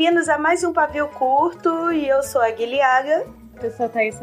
[0.00, 3.26] Bem-vindos a mais um Pavio Curto e eu sou a Guilhaga.
[3.62, 4.16] Eu sou a Thaís.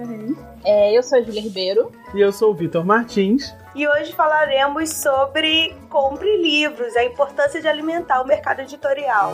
[0.66, 1.92] É, eu sou a Júlia Ribeiro.
[2.16, 3.56] E eu sou o Vitor Martins.
[3.76, 9.34] E hoje falaremos sobre compre livros, a importância de alimentar o mercado editorial.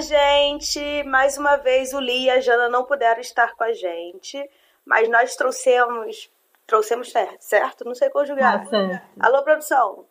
[0.00, 1.02] Gente!
[1.04, 4.38] Mais uma vez o Lia e a Jana não puderam estar com a gente,
[4.84, 6.30] mas nós trouxemos.
[6.66, 7.84] Trouxemos certo?
[7.84, 8.62] Não sei conjugar.
[8.62, 9.06] Ah, certo.
[9.18, 10.06] Alô, produção!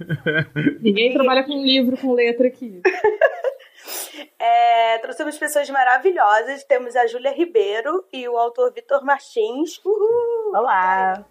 [0.80, 2.82] Ninguém trabalha com livro com letra aqui.
[4.38, 6.64] É, trouxemos pessoas maravilhosas.
[6.64, 9.80] Temos a Júlia Ribeiro e o autor Vitor Martins.
[9.84, 10.52] Uhul!
[10.54, 11.24] Olá!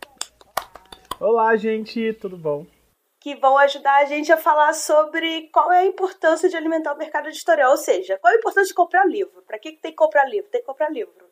[1.20, 2.66] Olá, gente, tudo bom?
[3.22, 6.98] Que vão ajudar a gente a falar sobre qual é a importância de alimentar o
[6.98, 9.44] mercado editorial, ou seja, qual é a importância de comprar livro.
[9.44, 10.50] Para que, que tem que comprar livro?
[10.50, 11.30] Tem que comprar livro.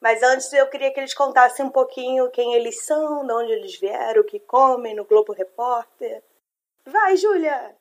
[0.00, 3.78] Mas antes eu queria que eles contassem um pouquinho quem eles são, de onde eles
[3.78, 6.24] vieram, o que comem no Globo Repórter.
[6.84, 7.76] Vai, Júlia!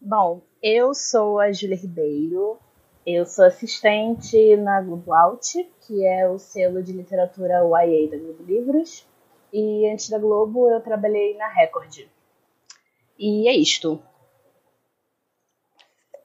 [0.00, 2.60] Bom, eu sou a Júlia Ribeiro,
[3.04, 8.44] eu sou assistente na Globo Out, que é o selo de literatura YA da Globo
[8.44, 9.04] Livros.
[9.52, 12.13] E antes da Globo eu trabalhei na Record.
[13.18, 14.02] E é isto.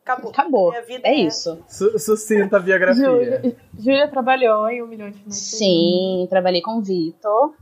[0.03, 0.31] Acabou.
[0.31, 0.69] Acabou.
[0.71, 1.63] Minha vida é, é isso.
[1.67, 3.55] Su sucinta a biografia.
[3.77, 7.53] Júlia, trabalhou em um milhão de de Sim, trabalhei com o Vitor.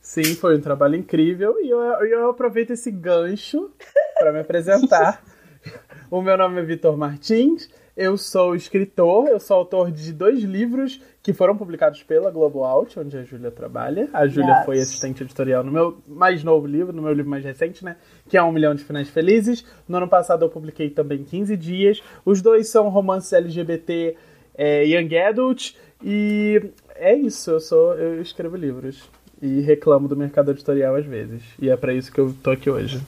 [0.00, 3.70] Sim, foi um trabalho incrível e eu, eu aproveito esse gancho
[4.18, 5.22] para me apresentar.
[6.10, 11.00] o meu nome é Vitor Martins, eu sou escritor, eu sou autor de dois livros
[11.22, 14.08] que foram publicados pela Global Out, onde a Júlia trabalha.
[14.12, 14.64] A Júlia Yes.
[14.64, 17.96] foi assistente editorial no meu mais novo livro, no meu livro mais recente, né?
[18.28, 19.64] Que é Um Milhão de Finais Felizes.
[19.86, 22.02] No ano passado eu publiquei também 15 Dias.
[22.24, 24.16] Os dois são romances LGBT
[24.54, 25.74] é, Young Adult.
[26.02, 26.60] E
[26.96, 27.94] é isso, eu sou.
[27.94, 29.08] Eu escrevo livros.
[29.40, 31.42] E reclamo do mercado editorial às vezes.
[31.60, 33.00] E é pra isso que eu tô aqui hoje.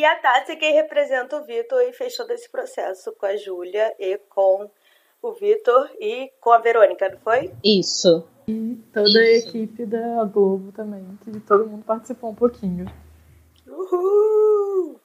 [0.00, 3.36] E a Tati é quem representa o Vitor e fez todo esse processo com a
[3.36, 4.70] Júlia e com
[5.20, 7.52] o Vitor e com a Verônica, não foi?
[7.62, 8.26] Isso.
[8.94, 9.48] Toda a Isso.
[9.48, 12.86] equipe da Globo também, que todo mundo participou um pouquinho.
[13.68, 14.98] Uhul!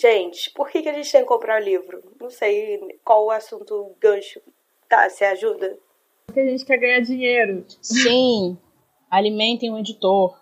[0.00, 2.02] Gente, por que, que a gente tem que comprar livro?
[2.18, 4.40] Não sei qual o assunto o gancho.
[4.88, 5.76] Tá, você ajuda?
[6.24, 7.66] Porque a gente quer ganhar dinheiro.
[7.82, 8.56] Sim,
[9.10, 10.40] alimentem o editor.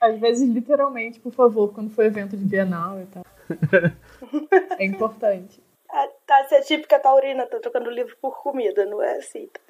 [0.00, 3.24] Às vezes, literalmente, por favor, quando for evento de Bienal e tal.
[4.78, 5.60] É importante.
[5.88, 9.46] A Tati é típica taurina, tá trocando livro por comida, não é assim?
[9.46, 9.60] tá?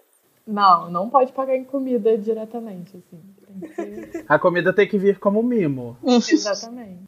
[0.46, 3.22] Não, não pode pagar em comida diretamente, assim.
[3.46, 3.74] Tem que
[4.18, 4.24] ser...
[4.28, 5.96] A comida tem que vir como mimo.
[6.02, 7.04] Exatamente.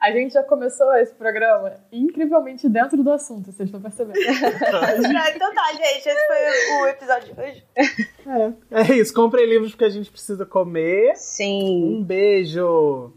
[0.00, 4.18] A gente já começou esse programa incrivelmente dentro do assunto, vocês estão percebendo.
[5.34, 7.66] Então tá, gente, esse foi o episódio de hoje.
[7.76, 11.14] É, é isso, comprei livros porque a gente precisa comer.
[11.16, 11.98] Sim.
[11.98, 13.12] Um beijo!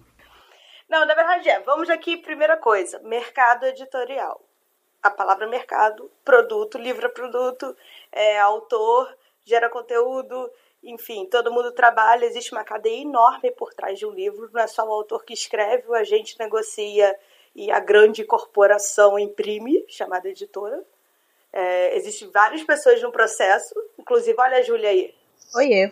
[0.90, 4.42] Não, na verdade é, vamos aqui, primeira coisa, mercado editorial.
[5.02, 7.76] A palavra mercado, produto, livro é produto,
[8.12, 9.08] é autor,
[9.46, 10.50] gera conteúdo,
[10.84, 14.68] enfim, todo mundo trabalha, existe uma cadeia enorme por trás de um livro, não é
[14.68, 17.18] só o autor que escreve, o agente negocia
[17.56, 20.84] e a grande corporação imprime, chamada editora.
[21.52, 25.16] É, Existem várias pessoas no processo, inclusive, olha a Júlia aí,
[25.56, 25.92] Oiê.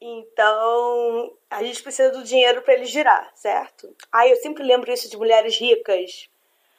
[0.00, 3.94] então, a gente precisa do dinheiro para ele girar, certo?
[4.12, 6.28] Ai, eu sempre lembro isso de mulheres ricas.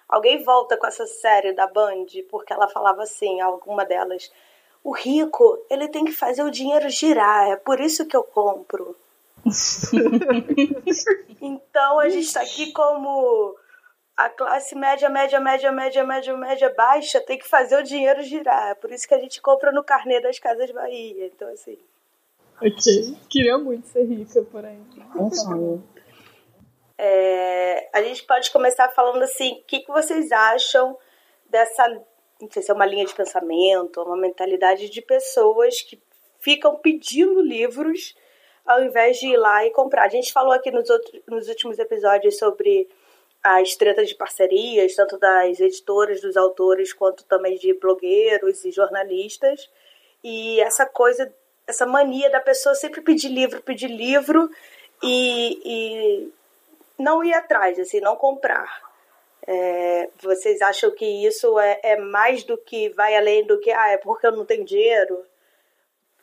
[0.08, 4.32] Alguém volta com essa série da Band, porque ela falava assim, alguma delas.
[4.86, 8.96] O rico, ele tem que fazer o dinheiro girar, é por isso que eu compro.
[11.42, 13.58] então, a gente tá aqui como
[14.16, 18.70] a classe média, média, média, média, média, média, baixa tem que fazer o dinheiro girar.
[18.70, 21.32] É por isso que a gente compra no carnê das Casas Bahia.
[21.34, 21.80] Então, assim...
[22.62, 23.18] ok.
[23.28, 24.86] Queria muito ser rica, porém.
[25.32, 25.84] Sonho.
[26.96, 30.96] É, a gente pode começar falando assim, o que, que vocês acham
[31.50, 32.02] dessa,
[32.42, 36.00] não sei se é uma linha de pensamento, uma mentalidade de pessoas que
[36.40, 38.16] ficam pedindo livros
[38.66, 40.04] ao invés de ir lá e comprar.
[40.04, 42.90] A gente falou aqui nos, outros, nos últimos episódios sobre
[43.44, 49.70] as tretas de parcerias, tanto das editoras, dos autores, quanto também de blogueiros e jornalistas.
[50.24, 51.32] E essa coisa,
[51.68, 54.50] essa mania da pessoa sempre pedir livro, pedir livro
[55.04, 56.34] e, e
[56.98, 58.85] não ir atrás, assim, não comprar.
[59.48, 63.90] É, vocês acham que isso é, é mais do que vai além do que, ah,
[63.90, 65.24] é porque eu não tenho dinheiro?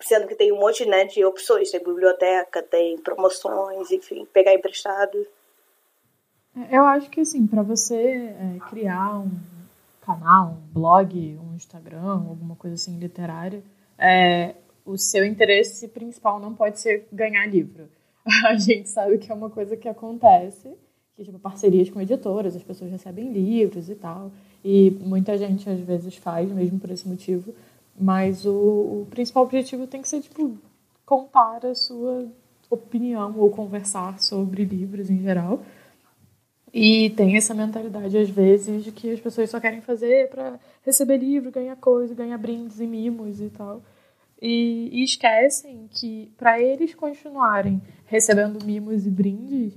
[0.01, 5.27] Sendo que tem um monte né, de opções, tem biblioteca, tem promoções, enfim, pegar emprestado.
[6.71, 9.31] Eu acho que, assim, para você é, criar um,
[10.03, 13.63] canal, um blog, um Instagram, alguma coisa assim literária,
[13.97, 14.55] é,
[14.85, 17.89] o seu interesse principal não pode ser ganhar livro.
[18.47, 20.77] A gente sabe que é uma coisa que acontece,
[21.17, 24.31] que tipo parcerias com editoras, as pessoas recebem livros e tal,
[24.64, 27.55] e muita gente às vezes faz mesmo por esse motivo,
[27.99, 30.56] mas o, o principal objetivo tem que ser tipo
[31.05, 32.26] contar a sua
[32.70, 35.61] opinião ou conversar sobre livros em geral.
[36.73, 41.19] E tem essa mentalidade, às vezes, de que as pessoas só querem fazer para receber
[41.19, 43.82] livro, ganhar coisa, ganhar brindes e mimos e tal.
[44.41, 49.75] E, e esquecem que, para eles continuarem recebendo mimos e brindes,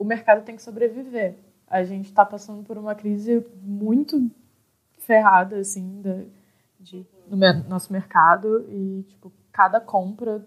[0.00, 1.36] o mercado tem que sobreviver.
[1.68, 4.30] A gente está passando por uma crise muito
[4.98, 6.24] ferrada, assim, da,
[6.80, 7.36] de, no
[7.68, 8.64] nosso mercado.
[8.70, 10.44] E, tipo, cada compra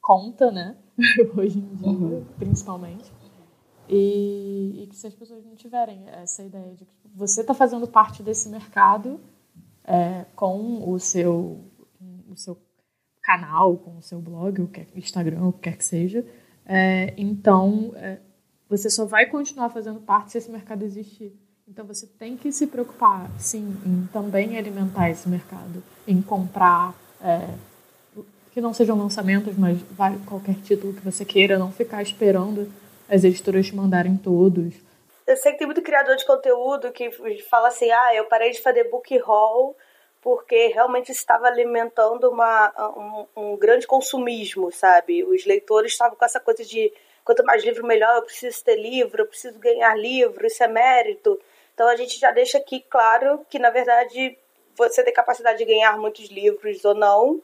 [0.00, 0.76] conta, né?
[1.38, 2.24] Hoje em dia, uhum.
[2.36, 3.12] principalmente.
[3.88, 7.86] E, e, que se as pessoas não tiverem essa ideia de que você está fazendo
[7.86, 9.20] parte desse mercado
[9.84, 11.64] é, com o seu,
[12.28, 12.58] o seu
[13.22, 16.26] canal, com o seu blog, o Instagram, o que quer que seja,
[16.66, 18.20] é, então é,
[18.70, 21.36] você só vai continuar fazendo parte se esse mercado existir.
[21.68, 27.48] Então você tem que se preocupar, sim, em também alimentar esse mercado, em comprar é,
[28.52, 29.78] que não sejam lançamentos, mas
[30.26, 32.72] qualquer título que você queira, não ficar esperando
[33.08, 34.74] as editoras te mandarem todos.
[35.26, 37.10] Eu sei que tem muito criador de conteúdo que
[37.48, 39.76] fala assim: ah, eu parei de fazer book haul
[40.20, 45.24] porque realmente estava alimentando uma, um, um grande consumismo, sabe?
[45.24, 46.92] Os leitores estavam com essa coisa de
[47.24, 51.38] quanto mais livro melhor, eu preciso ter livro, eu preciso ganhar livro, isso é mérito.
[51.74, 54.36] Então a gente já deixa aqui claro que, na verdade,
[54.76, 57.40] você tem capacidade de ganhar muitos livros ou não,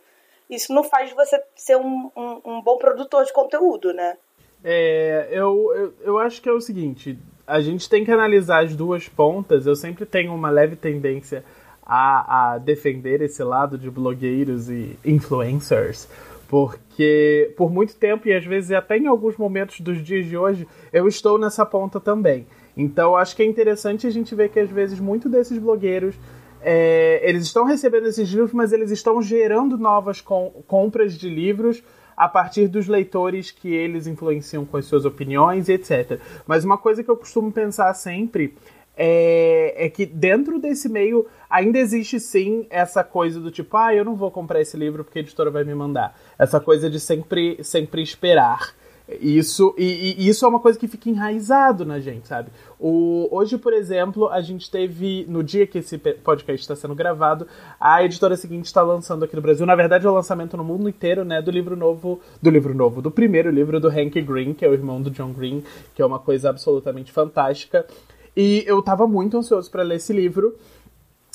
[0.49, 4.17] isso não faz você ser um, um, um bom produtor de conteúdo, né?
[4.65, 8.75] É, eu, eu, eu acho que é o seguinte: a gente tem que analisar as
[8.75, 9.67] duas pontas.
[9.67, 11.45] Eu sempre tenho uma leve tendência
[11.85, 16.09] a, a defender esse lado de blogueiros e influencers,
[16.49, 20.67] porque por muito tempo e às vezes até em alguns momentos dos dias de hoje
[20.93, 22.47] eu estou nessa ponta também.
[22.77, 26.15] Então acho que é interessante a gente ver que às vezes muito desses blogueiros
[26.61, 31.83] é, eles estão recebendo esses livros, mas eles estão gerando novas com, compras de livros
[32.17, 36.19] a partir dos leitores que eles influenciam com as suas opiniões, etc.
[36.47, 38.55] Mas uma coisa que eu costumo pensar sempre
[38.97, 44.05] é, é, que dentro desse meio ainda existe sim essa coisa do tipo, ah, eu
[44.05, 46.19] não vou comprar esse livro porque a editora vai me mandar.
[46.39, 48.75] Essa coisa de sempre, sempre esperar.
[49.21, 52.51] Isso, e, e, isso é uma coisa que fica enraizado na gente, sabe?
[52.77, 57.47] O, hoje, por exemplo, a gente teve, no dia que esse podcast está sendo gravado,
[57.79, 60.89] a editora seguinte está lançando aqui no Brasil, na verdade é o lançamento no mundo
[60.89, 64.65] inteiro, né, do livro novo, do livro novo, do primeiro livro do Hank Green, que
[64.65, 65.63] é o irmão do John Green,
[65.95, 67.87] que é uma coisa absolutamente fantástica.
[68.37, 70.57] E eu estava muito ansioso para ler esse livro,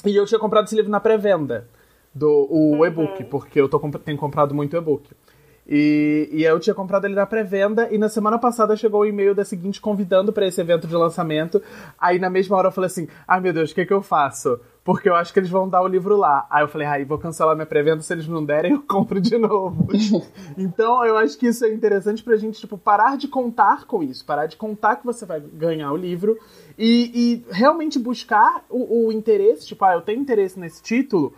[0.06, 1.68] e eu tinha comprado esse livro na pré-venda,
[2.13, 2.86] do o uhum.
[2.86, 5.09] e-book, porque eu tô, tenho comprado muito e-book.
[5.73, 9.07] E, e eu tinha comprado ele na pré-venda e na semana passada chegou o um
[9.07, 11.62] e-mail da seguinte convidando para esse evento de lançamento.
[11.97, 14.59] Aí na mesma hora eu falei assim: ai meu Deus, o que, que eu faço?
[14.83, 16.45] Porque eu acho que eles vão dar o livro lá.
[16.50, 19.38] Aí eu falei: ai, vou cancelar minha pré-venda, se eles não derem, eu compro de
[19.38, 19.88] novo.
[20.57, 24.25] então eu acho que isso é interessante pra gente, tipo, parar de contar com isso,
[24.25, 26.38] parar de contar que você vai ganhar o livro
[26.77, 31.33] e, e realmente buscar o, o interesse, tipo, ah, eu tenho interesse nesse título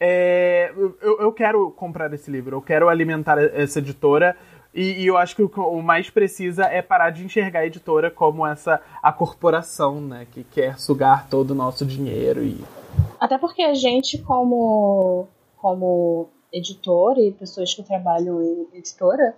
[0.00, 4.36] é, eu, eu quero comprar esse livro, eu quero alimentar essa editora.
[4.74, 8.44] E, e, eu acho que o, mais precisa é parar de enxergar a editora como
[8.44, 12.64] essa a corporação, né, que quer sugar todo o nosso dinheiro e
[13.20, 19.34] até porque a gente como como editor e pessoas que trabalham em editora,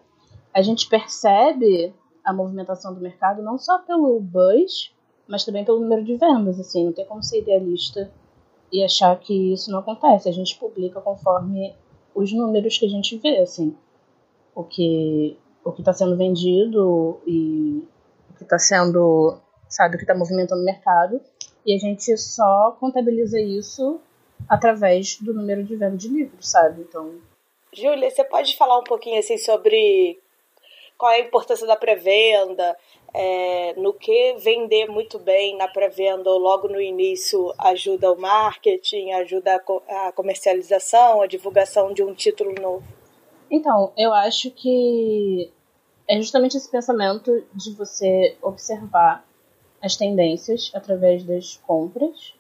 [0.53, 1.95] a gente percebe
[2.25, 4.93] a movimentação do mercado não só pelo buzz,
[5.29, 8.11] mas também pelo número de vendas, assim, não tem como ser idealista
[8.73, 10.29] e achar que isso não acontece.
[10.29, 11.75] A gente publica conforme
[12.15, 13.77] os números que a gente vê, assim,
[14.55, 17.83] o que o que está sendo vendido e
[18.31, 19.37] o que está sendo,
[19.69, 21.21] sabe, o que está movimentando o mercado.
[21.67, 24.01] E a gente só contabiliza isso
[24.49, 26.83] através do número de venda de livros, sabe?
[26.83, 27.17] Então.
[27.73, 30.21] Júlia, você pode falar um pouquinho assim sobre
[30.97, 32.77] qual é a importância da pré-venda,
[33.15, 39.13] é, no que vender muito bem na pré-venda ou logo no início ajuda o marketing,
[39.13, 42.85] ajuda a, comercialização, a divulgação de um título novo?
[43.51, 45.51] Então, eu acho que
[46.09, 49.25] é justamente esse pensamento de você observar
[49.83, 52.35] as tendências através das compras.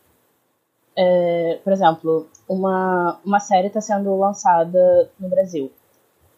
[0.96, 5.70] É, por exemplo, uma, uma série está sendo lançada no Brasil.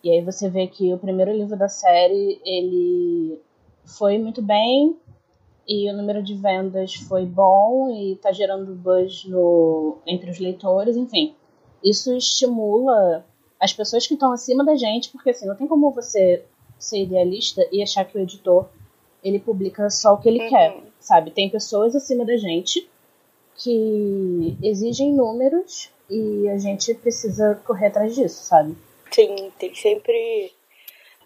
[0.03, 3.41] E aí você vê que o primeiro livro da série, ele
[3.97, 4.97] foi muito bem
[5.67, 10.97] e o número de vendas foi bom e está gerando buzz no, entre os leitores,
[10.97, 11.35] enfim.
[11.85, 13.25] Isso estimula
[13.61, 16.45] as pessoas que estão acima da gente, porque assim, não tem como você
[16.79, 18.67] ser idealista e achar que o editor
[19.23, 20.49] ele publica só o que ele uhum.
[20.49, 21.31] quer, sabe?
[21.31, 22.89] Tem pessoas acima da gente
[23.57, 28.77] que exigem números e a gente precisa correr atrás disso, sabe?
[29.11, 30.53] Sim, tem sempre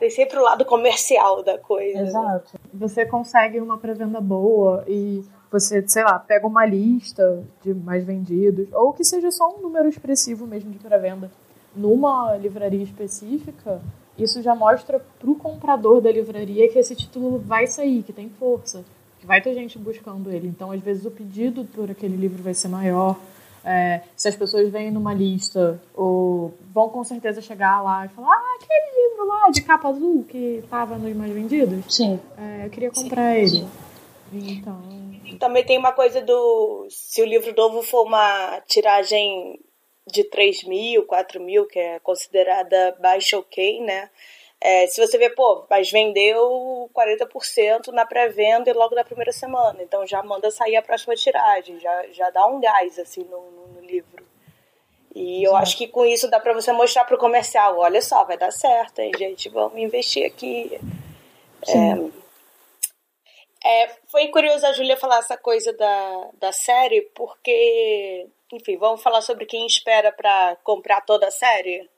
[0.02, 2.02] tem sempre o lado comercial da coisa.
[2.02, 2.08] Né?
[2.08, 2.50] Exato.
[2.54, 2.60] Né?
[2.74, 8.66] Você consegue uma pré-venda boa e você, sei lá, pega uma lista de mais vendidos,
[8.72, 11.30] ou que seja só um número expressivo mesmo de pré-venda
[11.76, 13.80] numa livraria específica,
[14.18, 18.84] isso já mostra pro comprador da livraria que esse título vai sair, que tem força,
[19.20, 20.48] que vai ter gente buscando ele.
[20.48, 23.16] Então, às vezes, o pedido por aquele livro vai ser maior.
[23.64, 28.34] É, se as pessoas vêm numa lista, ou vão com certeza chegar lá e falar:
[28.34, 31.84] Ah, aquele livro lá de capa azul que estava nos mais vendidos.
[31.94, 32.18] Sim.
[32.36, 33.48] É, eu queria comprar sim, ele.
[33.50, 33.68] Sim.
[34.32, 34.82] Então.
[35.38, 36.86] Também tem uma coisa do.
[36.90, 39.60] Se o livro novo for uma tiragem
[40.06, 44.10] de 3 mil, 4 mil, que é considerada baixa ok, né?
[44.64, 49.82] É, se você vê, pô, mas vendeu 40% na pré-venda e logo na primeira semana.
[49.82, 53.66] Então já manda sair a próxima tiragem, já, já dá um gás, assim, no, no,
[53.68, 54.24] no livro.
[55.12, 58.38] E eu acho que com isso dá para você mostrar pro comercial, olha só, vai
[58.38, 59.48] dar certo, hein, gente?
[59.48, 60.78] Vamos investir aqui.
[61.66, 69.02] É, é, foi curioso a Júlia falar essa coisa da, da série, porque, enfim, vamos
[69.02, 71.90] falar sobre quem espera para comprar toda a série?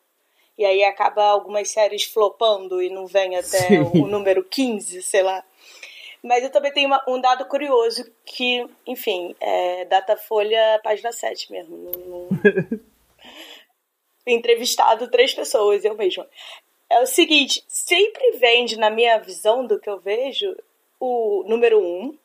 [0.56, 5.22] E aí acaba algumas séries flopando e não vem até o, o, número 15, sei
[5.22, 5.44] lá.
[6.22, 11.76] Mas eu também tenho uma, um dado curioso que, enfim, é Datafolha, página 7 mesmo.
[11.76, 12.28] No, no...
[14.26, 16.26] Entrevistado três pessoas, eu mesma.
[16.88, 20.56] É o seguinte, sempre vende, na minha visão do que eu vejo,
[21.00, 22.16] o número 1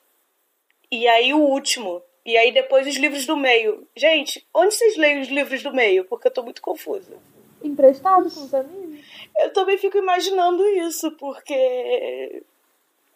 [0.91, 2.01] e aí o último.
[2.25, 3.87] E aí depois os livros do meio.
[3.95, 6.05] Gente, onde vocês leem os livros do meio?
[6.05, 7.17] Porque eu tô muito confusa
[7.63, 8.99] emprestado com os amigos.
[9.37, 12.43] Eu também fico imaginando isso, porque.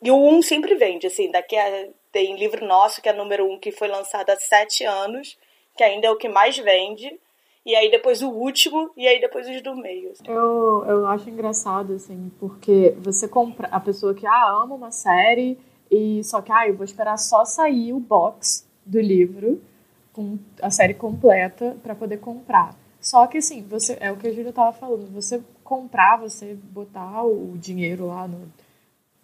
[0.01, 1.87] E o 1 um sempre vende, assim, daqui a.
[2.11, 5.37] Tem livro nosso, que é número 1, um, que foi lançado há sete anos,
[5.75, 7.19] que ainda é o que mais vende.
[7.65, 10.11] E aí depois o último, e aí depois os do meio.
[10.11, 10.23] Assim.
[10.27, 13.67] Eu, eu acho engraçado, assim, porque você compra.
[13.71, 15.57] A pessoa que, ah, ama uma série,
[15.89, 19.61] e só que, ah, eu vou esperar só sair o box do livro
[20.11, 22.75] com a série completa para poder comprar.
[23.03, 27.23] Só que assim, você é o que a Júlia tava falando, você comprar, você botar
[27.23, 28.47] o dinheiro lá no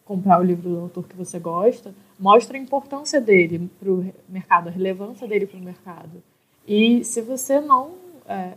[0.03, 4.67] comprar o livro do autor que você gosta, mostra a importância dele para o mercado,
[4.67, 6.23] a relevância dele para o mercado.
[6.67, 7.91] E se você não
[8.27, 8.53] é,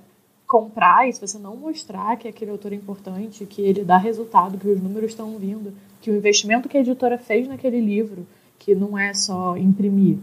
[0.47, 4.57] comprar, e se você não mostrar que aquele autor é importante, que ele dá resultado,
[4.57, 8.27] que os números estão vindo, que o investimento que a editora fez naquele livro,
[8.59, 10.17] que não é só imprimir,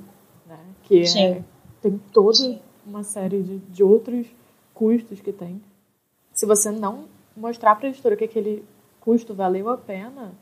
[0.47, 0.59] né?
[0.83, 1.43] que é,
[1.79, 4.25] tem toda uma série de, de outros
[4.79, 5.61] custos que tem.
[6.33, 8.63] Se você não mostrar para a editora que aquele
[9.01, 10.33] custo valeu a pena,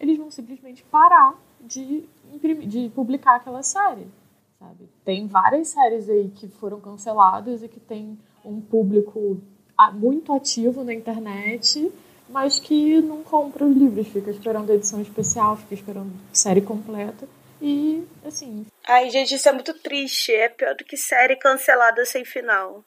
[0.00, 2.02] eles vão simplesmente parar de,
[2.32, 4.06] imprimir, de publicar aquela série.
[4.58, 4.88] Sabe?
[5.04, 9.38] Tem várias séries aí que foram canceladas e que tem um público
[9.92, 11.92] muito ativo na internet,
[12.30, 17.28] mas que não compra os livros, fica esperando a edição especial, fica esperando série completa.
[17.60, 18.66] E, assim.
[18.88, 20.32] Ai, gente, isso é muito triste.
[20.32, 22.82] É pior do que série cancelada sem final.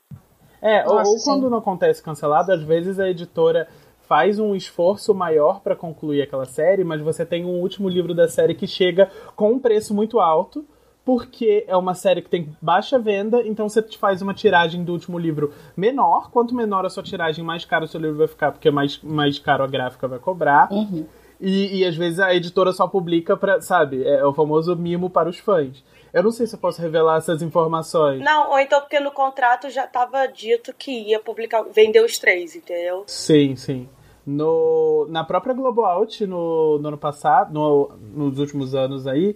[0.64, 3.68] É, Nossa, ou, ou quando não acontece cancelado, às vezes a editora
[4.08, 8.30] faz um esforço maior para concluir aquela série, mas você tem um último livro da
[8.30, 10.66] série que chega com um preço muito alto,
[11.04, 15.20] porque é uma série que tem baixa venda, então você faz uma tiragem do último
[15.20, 16.32] livro menor.
[16.32, 19.38] Quanto menor a sua tiragem, mais caro o seu livro vai ficar, porque mais, mais
[19.38, 20.72] caro a gráfica vai cobrar.
[20.72, 21.06] Uhum.
[21.42, 25.28] E, e às vezes a editora só publica para, sabe, é o famoso mimo para
[25.28, 25.84] os fãs.
[26.14, 28.22] Eu não sei se eu posso revelar essas informações.
[28.22, 32.56] Não, ou então porque no contrato já estava dito que ia publicar, vender os três,
[32.56, 33.04] entendeu?
[33.08, 33.90] Sim, sim.
[34.26, 39.36] No, na própria Global Out, no, no ano passado, no, nos últimos anos aí,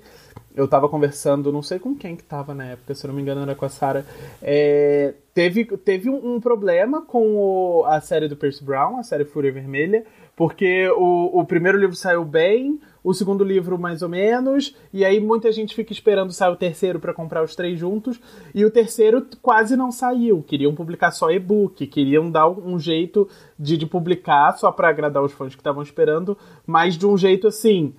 [0.55, 3.21] eu tava conversando, não sei com quem que tava na época, se eu não me
[3.21, 4.05] engano era com a Sarah.
[4.41, 9.25] É, teve teve um, um problema com o, a série do Percy Brown, a série
[9.25, 10.05] Fúria Vermelha,
[10.35, 15.17] porque o, o primeiro livro saiu bem, o segundo livro mais ou menos, e aí
[15.17, 18.19] muita gente fica esperando sair o terceiro para comprar os três juntos,
[18.53, 20.43] e o terceiro quase não saiu.
[20.43, 23.25] Queriam publicar só e-book, queriam dar um jeito
[23.57, 27.47] de, de publicar só para agradar os fãs que estavam esperando, mas de um jeito
[27.47, 27.95] assim.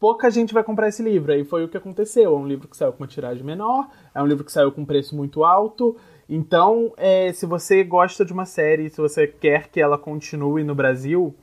[0.00, 2.34] Pouca gente vai comprar esse livro, aí foi o que aconteceu.
[2.34, 4.80] É um livro que saiu com uma tiragem menor, é um livro que saiu com
[4.80, 5.96] um preço muito alto,
[6.28, 10.74] então, é, se você gosta de uma série, se você quer que ela continue no
[10.74, 11.34] Brasil,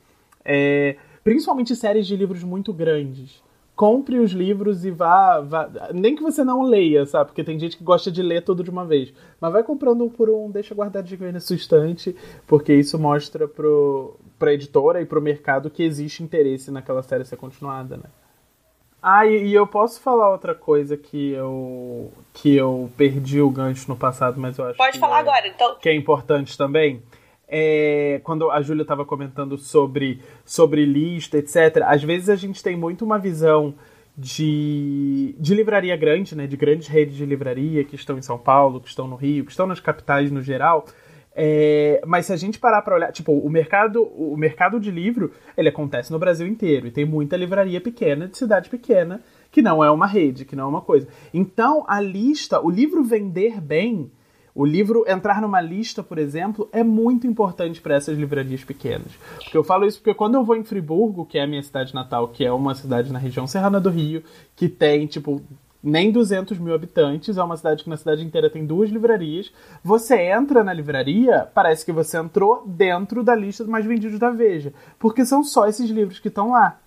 [0.44, 3.42] é, principalmente séries de livros muito grandes,
[3.74, 7.30] compre os livros e vá, vá, Nem que você não leia, sabe?
[7.30, 9.12] Porque tem gente que gosta de ler tudo de uma vez.
[9.40, 12.14] Mas vai comprando um por um, deixa guardadinho aí na sua estante,
[12.46, 17.36] porque isso mostra pro, pra editora e pro mercado que existe interesse naquela série ser
[17.36, 18.04] continuada, né?
[19.02, 23.88] Ah, e, e eu posso falar outra coisa que eu que eu perdi o gancho
[23.88, 25.74] no passado, mas eu acho Pode falar é, agora, então.
[25.80, 27.02] Que é importante também.
[27.48, 32.76] É, quando a Júlia estava comentando sobre, sobre lista, etc., às vezes a gente tem
[32.76, 33.74] muito uma visão
[34.16, 38.80] de, de livraria grande, né, de grandes redes de livraria que estão em São Paulo,
[38.80, 40.86] que estão no Rio, que estão nas capitais no geral.
[41.38, 45.32] É, mas se a gente parar para olhar, tipo, o mercado, o mercado de livro,
[45.54, 49.20] ele acontece no Brasil inteiro e tem muita livraria pequena de cidade pequena
[49.52, 51.06] que não é uma rede, que não é uma coisa.
[51.34, 54.10] Então, a lista, o livro vender bem,
[54.56, 59.12] o livro entrar numa lista, por exemplo, é muito importante para essas livrarias pequenas.
[59.36, 61.94] Porque eu falo isso porque quando eu vou em Friburgo, que é a minha cidade
[61.94, 64.24] natal, que é uma cidade na região serrana do Rio,
[64.56, 65.42] que tem, tipo,
[65.82, 69.52] nem 200 mil habitantes, é uma cidade que na cidade inteira tem duas livrarias.
[69.84, 74.30] Você entra na livraria, parece que você entrou dentro da lista dos mais vendidos da
[74.30, 74.72] Veja.
[74.98, 76.78] Porque são só esses livros que estão lá.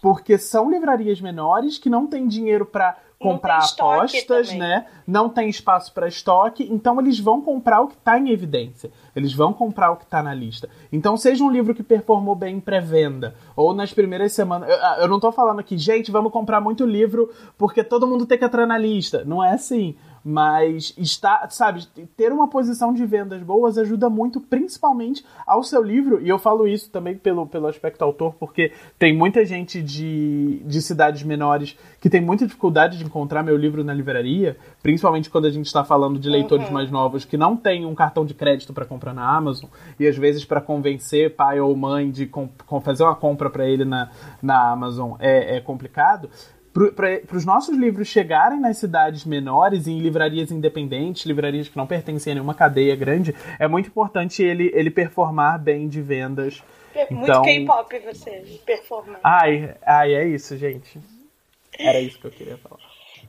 [0.00, 4.86] Porque são livrarias menores que não têm dinheiro para comprar apostas, né?
[5.06, 8.90] Não tem espaço para estoque, então eles vão comprar o que está em evidência.
[9.14, 10.68] Eles vão comprar o que está na lista.
[10.92, 14.68] Então, seja um livro que performou bem em pré-venda, ou nas primeiras semanas.
[14.68, 18.38] Eu, eu não estou falando aqui, gente, vamos comprar muito livro porque todo mundo tem
[18.38, 19.24] que entrar na lista.
[19.24, 19.96] Não é assim.
[20.28, 26.20] Mas está, sabe, ter uma posição de vendas boas ajuda muito, principalmente ao seu livro.
[26.20, 30.82] E eu falo isso também pelo, pelo aspecto autor, porque tem muita gente de, de
[30.82, 35.50] cidades menores que tem muita dificuldade de encontrar meu livro na livraria, principalmente quando a
[35.50, 36.72] gente está falando de leitores uhum.
[36.72, 40.16] mais novos que não têm um cartão de crédito para comprar na Amazon, e às
[40.16, 42.28] vezes para convencer pai ou mãe de
[42.82, 44.10] fazer uma compra para ele na,
[44.42, 46.28] na Amazon é, é complicado
[46.94, 52.32] para os nossos livros chegarem nas cidades menores, em livrarias independentes, livrarias que não pertencem
[52.32, 56.62] a nenhuma cadeia grande, é muito importante ele, ele performar bem de vendas.
[56.94, 57.42] É muito então...
[57.42, 59.20] K-pop você performar.
[59.22, 60.98] Ai, ai, é isso, gente.
[61.78, 62.80] Era isso que eu queria falar.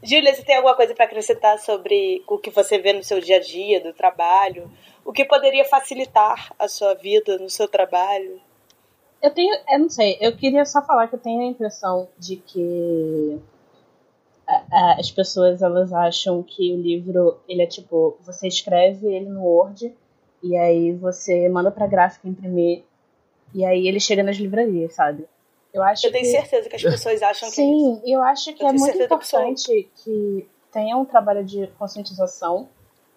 [0.03, 3.37] Júlia, você tem alguma coisa para acrescentar sobre o que você vê no seu dia
[3.37, 4.71] a dia, do trabalho?
[5.03, 8.39] O que poderia facilitar a sua vida no seu trabalho?
[9.21, 12.35] Eu tenho, eu não sei, eu queria só falar que eu tenho a impressão de
[12.37, 13.41] que
[14.97, 19.93] as pessoas elas acham que o livro ele é tipo você escreve ele no Word
[20.41, 22.83] e aí você manda para gráfica imprimir
[23.53, 25.27] e aí ele chega nas livrarias, sabe?
[25.73, 26.07] Eu acho.
[26.07, 26.31] Eu tenho que...
[26.31, 28.05] certeza que as pessoas acham Sim, que.
[28.05, 32.69] Sim, eu acho que eu é muito importante que tenha um trabalho de conscientização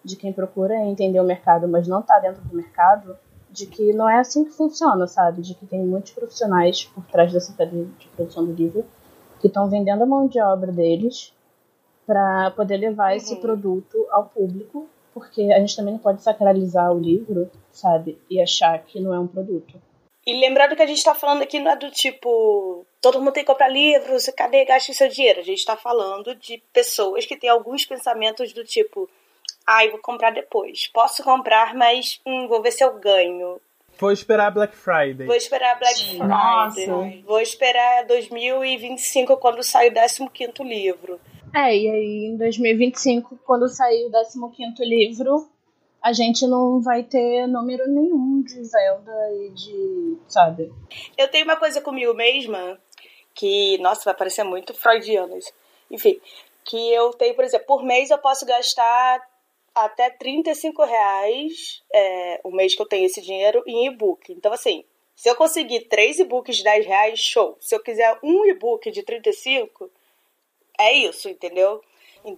[0.03, 3.17] de quem procura entender o mercado, mas não está dentro do mercado
[3.51, 5.41] de que não é assim que funciona, sabe?
[5.41, 8.85] De que tem muitos profissionais por trás dessa cadeia de produção do livro
[9.39, 11.33] que estão vendendo a mão de obra deles
[12.05, 13.17] para poder levar uhum.
[13.17, 18.17] esse produto ao público, porque a gente também não pode sacralizar o livro, sabe?
[18.29, 19.81] E achar que não é um produto.
[20.25, 23.43] E lembrando que a gente está falando aqui não é do tipo, todo mundo tem
[23.43, 25.39] que comprar livros, cadê gaste seu dinheiro?
[25.39, 29.09] A gente está falando de pessoas que têm alguns pensamentos do tipo,
[29.65, 30.87] ai, vou comprar depois.
[30.87, 33.59] Posso comprar, mas hum, vou ver se eu ganho.
[33.99, 35.27] Vou esperar Black Friday.
[35.27, 36.27] Vou esperar Black Friday.
[36.27, 37.21] Nossa.
[37.25, 41.19] Vou esperar 2025 quando sair o 15 livro.
[41.53, 45.47] É, e aí em 2025, quando sair o 15 livro,
[46.01, 50.17] a gente não vai ter número nenhum de venda e de.
[50.27, 50.73] sabe?
[51.15, 52.79] Eu tenho uma coisa comigo mesma
[53.35, 55.53] que, nossa, vai parecer muito freudiano isso.
[55.91, 56.19] Enfim,
[56.63, 59.21] que eu tenho, por exemplo, por mês eu posso gastar
[59.73, 64.31] até 35 reais é, o mês que eu tenho esse dinheiro em e-book.
[64.31, 64.83] Então, assim,
[65.15, 67.57] se eu conseguir três e-books de 10 reais, show.
[67.59, 69.89] Se eu quiser um e-book de 35,
[70.79, 71.81] é isso, entendeu?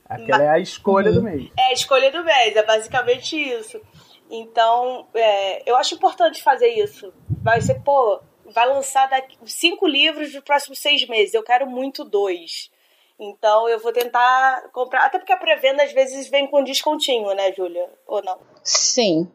[0.06, 1.50] Aquela é a escolha do mês.
[1.58, 3.82] É a escolha do mês, é basicamente isso.
[4.30, 7.14] Então, é, eu acho importante fazer isso.
[7.42, 11.34] Vai ser, pô, vai lançar daqui, cinco livros nos próximos seis meses.
[11.34, 12.72] Eu quero muito dois.
[13.20, 15.06] Então eu vou tentar comprar.
[15.06, 17.90] Até porque a pré-venda às vezes vem com descontinho, né, Júlia?
[18.08, 18.40] Ou não?
[18.64, 19.32] Sim.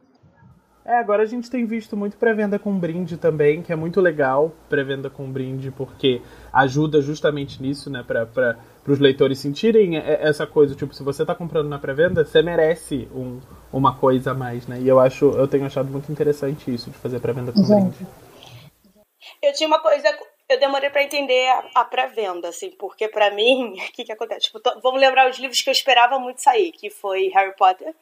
[0.89, 4.51] É, agora a gente tem visto muito pré-venda com brinde também, que é muito legal,
[4.71, 10.95] pré-venda com brinde, porque ajuda justamente nisso, né, para os leitores sentirem essa coisa, tipo,
[10.95, 13.39] se você está comprando na pré-venda, você merece um,
[13.71, 16.97] uma coisa a mais, né, e eu acho, eu tenho achado muito interessante isso, de
[16.97, 17.83] fazer pré-venda com Exato.
[17.83, 18.07] brinde.
[19.43, 20.09] Eu tinha uma coisa
[20.49, 24.47] eu demorei para entender a, a pré-venda, assim, porque para mim, o que que acontece?
[24.47, 27.95] Tipo, tô, vamos lembrar os livros que eu esperava muito sair, que foi Harry Potter.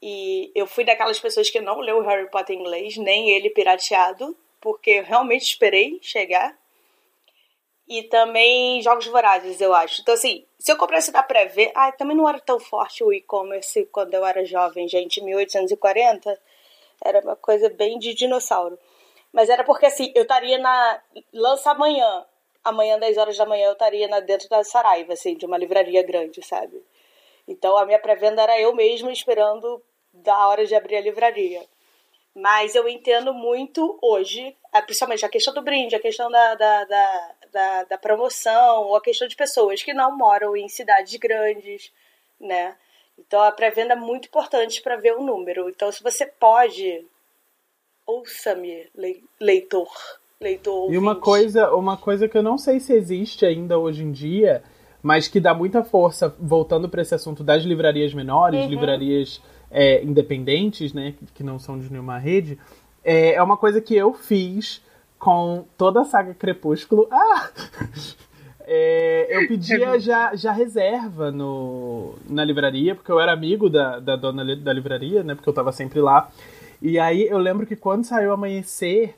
[0.00, 4.36] E eu fui daquelas pessoas que não leu Harry Potter em inglês, nem ele pirateado,
[4.60, 6.56] porque eu realmente esperei chegar.
[7.88, 10.02] E também Jogos Vorazes, eu acho.
[10.02, 11.72] Então, assim, se eu comprasse na pré-venda...
[11.74, 15.22] Ah, também não era tão forte o e-commerce quando eu era jovem, gente.
[15.22, 16.38] 1840
[17.02, 18.78] era uma coisa bem de dinossauro.
[19.32, 21.00] Mas era porque, assim, eu estaria na...
[21.32, 22.24] Lança amanhã.
[22.64, 26.02] Amanhã, 10 horas da manhã, eu estaria na, dentro da Saraiva, assim, de uma livraria
[26.02, 26.82] grande, sabe?
[27.46, 31.64] Então, a minha pré-venda era eu mesma esperando da hora de abrir a livraria.
[32.34, 37.34] Mas eu entendo muito hoje, principalmente a questão do brinde, a questão da, da, da,
[37.50, 41.92] da, da promoção, ou a questão de pessoas que não moram em cidades grandes,
[42.40, 42.76] né?
[43.18, 45.68] Então a pré-venda é muito importante para ver o número.
[45.68, 47.04] Então, se você pode,
[48.08, 48.86] ouça-me,
[49.38, 49.88] leitor.
[50.40, 54.12] Leitor e uma coisa, uma coisa que eu não sei se existe ainda hoje em
[54.12, 54.62] dia,
[55.02, 58.68] mas que dá muita força, voltando para esse assunto das livrarias menores, uhum.
[58.68, 62.58] livrarias é, independentes, né, que não são de nenhuma rede,
[63.04, 64.82] é, é uma coisa que eu fiz
[65.18, 67.08] com toda a saga Crepúsculo.
[67.12, 67.50] Ah!
[68.70, 74.14] É, eu pedia já, já reserva no, na livraria, porque eu era amigo da, da
[74.14, 75.34] dona da livraria, né?
[75.34, 76.30] Porque eu tava sempre lá.
[76.80, 79.14] E aí eu lembro que quando saiu Amanhecer,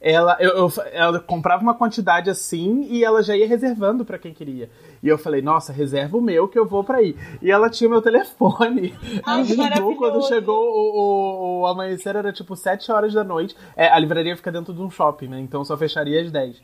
[0.00, 4.34] ela, eu, eu, ela comprava uma quantidade assim e ela já ia reservando para quem
[4.34, 4.68] queria.
[5.02, 7.16] E eu falei, nossa, reserva o meu que eu vou para aí.
[7.40, 8.94] E ela tinha meu telefone.
[9.24, 13.56] Ai, ligou quando chegou o, o, o, amanhecer, era tipo 7 horas da noite.
[13.74, 15.40] É, a livraria fica dentro de um shopping, né?
[15.40, 16.62] Então só fecharia às 10.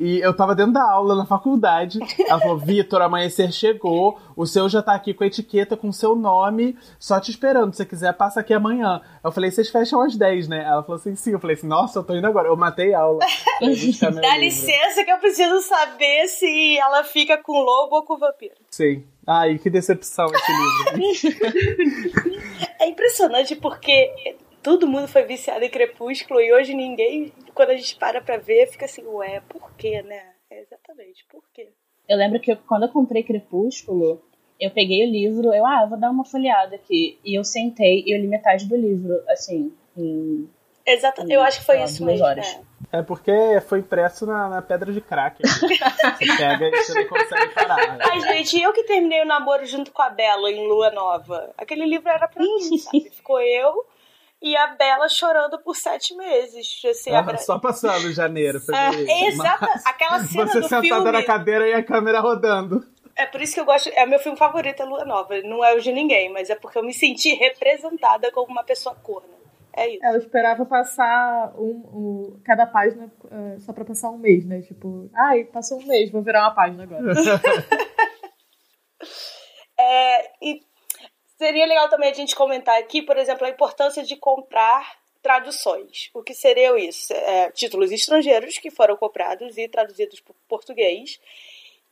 [0.00, 1.98] E eu tava dentro da aula na faculdade.
[2.26, 4.18] Ela falou: Vitor, amanhecer chegou.
[4.34, 7.72] O seu já tá aqui com a etiqueta com o seu nome, só te esperando.
[7.72, 9.02] Se você quiser, passa aqui amanhã.
[9.22, 10.64] Eu falei: vocês fecham às 10, né?
[10.64, 11.32] Ela falou assim: sim.
[11.32, 12.48] Eu falei assim: nossa, eu tô indo agora.
[12.48, 13.18] Eu matei a aula.
[13.60, 18.54] Dá licença que eu preciso saber se ela fica com lobo ou com vampiro.
[18.70, 19.04] Sim.
[19.26, 21.44] Ai, que decepção esse livro.
[22.80, 27.96] é impressionante porque todo mundo foi viciado em Crepúsculo e hoje ninguém, quando a gente
[27.96, 30.34] para pra ver, fica assim, ué, por quê, né?
[30.50, 31.68] É exatamente, por quê?
[32.08, 34.20] Eu lembro que eu, quando eu comprei Crepúsculo,
[34.60, 37.18] eu peguei o livro, eu, ah, eu vou dar uma folheada aqui.
[37.24, 40.48] E eu sentei e eu li metade do livro, assim, em.
[40.84, 42.26] Exato, eu acho que foi isso mesmo.
[42.26, 42.58] Horas.
[42.92, 42.98] É.
[42.98, 43.02] é.
[43.02, 43.32] porque
[43.68, 45.40] foi impresso na, na pedra de crack.
[45.46, 47.96] você pega e você não consegue parar.
[47.96, 48.04] Né?
[48.10, 51.52] Ai, gente, eu que terminei o namoro junto com a Bela em Lua Nova.
[51.56, 53.08] Aquele livro era pra mim, sabe?
[53.10, 53.86] Ficou eu,
[54.42, 56.80] e a Bela chorando por sete meses.
[56.88, 58.60] Assim, ah, Só passando em janeiro.
[58.70, 61.12] É, exata, aquela cena Você do sentada filme...
[61.12, 62.84] na cadeira e a câmera rodando.
[63.16, 63.90] É por isso que eu gosto.
[63.90, 65.40] É o meu filme favorito, é Lua Nova.
[65.42, 68.94] Não é o de ninguém, mas é porque eu me senti representada como uma pessoa
[68.94, 69.40] corna.
[69.76, 70.04] É isso.
[70.04, 74.62] Ela esperava passar um, um cada página uh, só pra passar um mês, né?
[74.62, 77.02] Tipo, ai, passou um mês, vou virar uma página agora.
[79.78, 80.60] é, e
[81.40, 86.10] Seria legal também a gente comentar aqui, por exemplo, a importância de comprar traduções.
[86.12, 87.14] O que seriam isso?
[87.14, 91.18] É, títulos estrangeiros que foram comprados e traduzidos para português.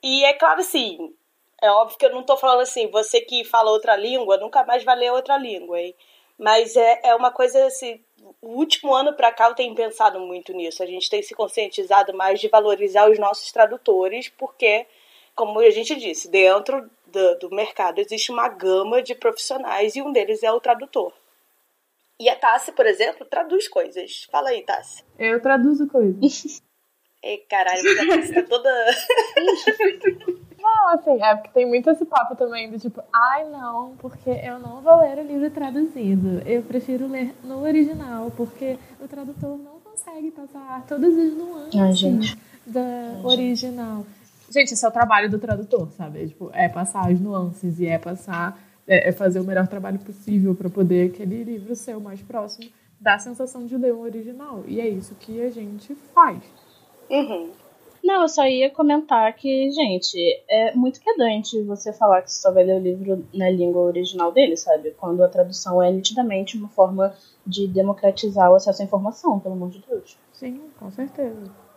[0.02, 1.14] E é claro, assim,
[1.62, 4.84] é óbvio que eu não estou falando assim, você que fala outra língua nunca mais
[4.84, 5.94] vai ler outra língua, hein?
[6.37, 8.04] Mas é, é uma coisa assim,
[8.42, 10.82] o último ano para cá eu tenho pensado muito nisso.
[10.82, 14.87] A gente tem se conscientizado mais de valorizar os nossos tradutores, porque,
[15.34, 20.12] como a gente disse, dentro do, do mercado existe uma gama de profissionais e um
[20.12, 21.12] deles é o tradutor.
[22.21, 24.27] E a Tassi, por exemplo, traduz coisas.
[24.31, 25.05] Fala aí, Tassi.
[25.18, 26.61] Eu traduzo coisas.
[27.23, 28.71] Ei, caralho, a Tassi tá toda.
[30.61, 34.59] Não, assim, é porque tem muito esse papo também do tipo, ai não, porque eu
[34.59, 36.42] não vou ler o livro traduzido.
[36.47, 41.92] Eu prefiro ler no original, porque o tradutor não consegue passar todas as nuances ai,
[41.92, 42.38] gente.
[42.66, 43.99] da ai, original.
[43.99, 44.17] Gente.
[44.50, 46.22] Gente, esse é o trabalho do tradutor, sabe?
[46.22, 49.98] É, tipo, é passar as nuances e é passar, é, é fazer o melhor trabalho
[49.98, 54.64] possível para poder aquele livro ser o mais próximo da sensação de ler um original.
[54.66, 56.42] E é isso que a gente faz.
[57.11, 57.50] Uhum.
[58.02, 60.16] Não, eu só ia comentar que, gente,
[60.48, 64.32] é muito quedante você falar que você só vai ler o livro na língua original
[64.32, 64.92] dele, sabe?
[64.92, 67.14] Quando a tradução é nitidamente uma forma
[67.46, 70.16] de democratizar o acesso à informação, pelo amor de Deus.
[70.32, 71.67] Sim, com certeza.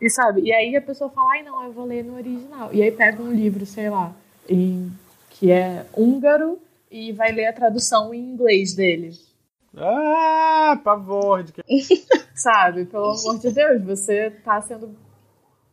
[0.00, 2.70] E sabe, e aí a pessoa fala, ai não, eu vou ler no original.
[2.72, 4.14] E aí pega um livro, sei lá,
[4.48, 4.92] em,
[5.30, 6.58] que é húngaro
[6.90, 9.12] e vai ler a tradução em inglês dele.
[9.76, 11.62] Ah, pavor de que...
[12.34, 14.94] Sabe, pelo amor de Deus, você tá sendo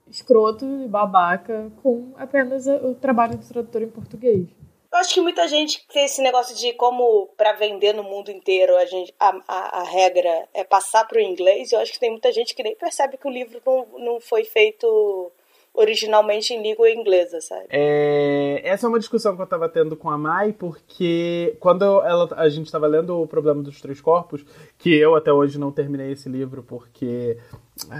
[0.10, 4.48] escroto e babaca com apenas o trabalho do tradutor em português.
[4.94, 8.78] Eu acho que muita gente tem esse negócio de como para vender no mundo inteiro
[8.78, 11.72] a, gente, a, a, a regra é passar para o inglês.
[11.72, 14.44] Eu acho que tem muita gente que nem percebe que o livro não, não foi
[14.44, 15.32] feito
[15.74, 17.66] originalmente em língua inglesa, sabe?
[17.72, 22.30] É, essa é uma discussão que eu tava tendo com a Mai, porque quando ela,
[22.36, 24.46] a gente tava lendo o Problema dos Três Corpos,
[24.78, 27.40] que eu até hoje não terminei esse livro porque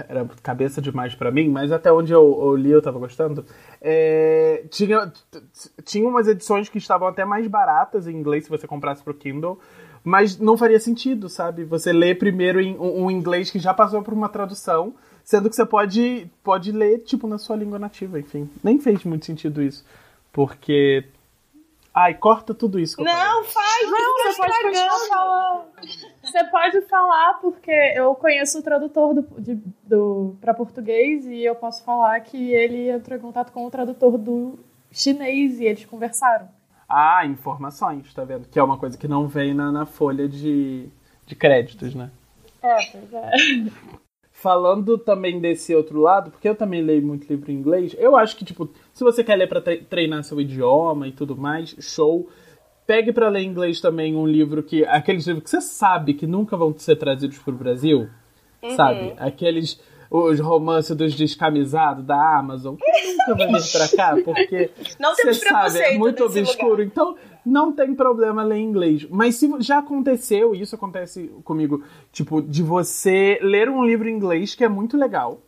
[0.08, 3.46] era cabeça demais para mim, mas até onde eu, eu, li eu tava gostando,
[3.82, 5.12] é, tinha,
[5.84, 9.60] tinha umas edições que estavam até mais baratas em inglês se você comprasse pro Kindle,
[10.04, 11.64] mas não faria sentido, sabe?
[11.66, 15.56] Você lê primeiro em um, um inglês que já passou por uma tradução, Sendo que
[15.56, 18.50] você pode, pode ler, tipo, na sua língua nativa, enfim.
[18.62, 19.86] Nem fez muito sentido isso.
[20.34, 21.06] Porque.
[21.94, 23.02] Ai, corta tudo isso.
[23.02, 23.90] não, faz!
[23.90, 26.13] Não, você pode continuar falando.
[26.34, 31.54] Você pode falar, porque eu conheço o tradutor do, de, do, para português e eu
[31.54, 34.58] posso falar que ele entrou em contato com o tradutor do
[34.92, 36.48] chinês e eles conversaram.
[36.90, 38.48] Ah, informações, tá vendo?
[38.48, 40.90] Que é uma coisa que não vem na, na folha de,
[41.28, 42.10] de créditos, né?
[42.64, 43.32] É, pois é.
[44.32, 48.36] falando também desse outro lado, porque eu também leio muito livro em inglês, eu acho
[48.36, 52.28] que, tipo, se você quer ler para treinar seu idioma e tudo mais, show.
[52.86, 54.86] Pegue para ler em inglês também um livro que.
[54.86, 58.10] Aqueles livros que você sabe que nunca vão ser trazidos pro Brasil.
[58.62, 58.76] Uhum.
[58.76, 59.14] Sabe?
[59.18, 59.80] Aqueles.
[60.10, 64.70] Os romances dos descamisados da Amazon, que nunca vai vir pra cá, porque.
[65.00, 66.84] Não você sabe, é muito obscuro.
[66.84, 66.86] Lugar.
[66.86, 67.16] Então,
[67.46, 69.08] não tem problema ler inglês.
[69.10, 74.16] Mas se já aconteceu, e isso acontece comigo, tipo, de você ler um livro em
[74.16, 75.42] inglês que é muito legal,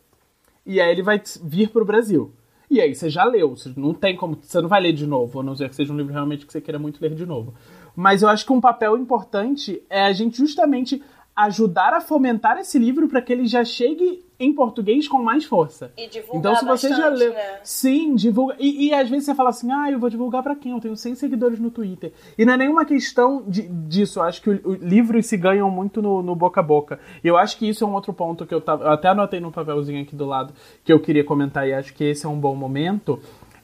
[0.64, 2.32] e aí ele vai vir pro Brasil.
[2.70, 5.40] E aí você já leu, você não tem como, você não vai ler de novo,
[5.40, 7.54] a não ser que seja um livro realmente que você queira muito ler de novo.
[7.94, 11.02] Mas eu acho que um papel importante é a gente justamente
[11.34, 15.92] ajudar a fomentar esse livro para que ele já chegue em português com mais força.
[15.96, 17.32] E divulgar Então, se você bastante, já leu.
[17.32, 17.60] Né?
[17.62, 18.56] Sim, divulga.
[18.58, 20.72] E, e, às vezes você fala assim, ah, eu vou divulgar para quem?
[20.72, 22.12] Eu tenho 100 seguidores no Twitter.
[22.36, 24.18] E não é nenhuma questão de, disso.
[24.18, 27.00] Eu acho que o, o, livros se ganham muito no, no, boca a boca.
[27.24, 29.40] E eu acho que isso é um outro ponto que eu, tava, eu até anotei
[29.40, 30.52] no papelzinho aqui do lado
[30.84, 33.20] que eu queria comentar e acho que esse é um bom momento.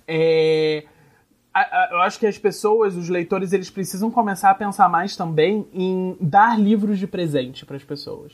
[0.07, 0.85] É
[1.91, 6.17] eu acho que as pessoas, os leitores, eles precisam começar a pensar mais também em
[6.19, 8.33] dar livros de presente para as pessoas.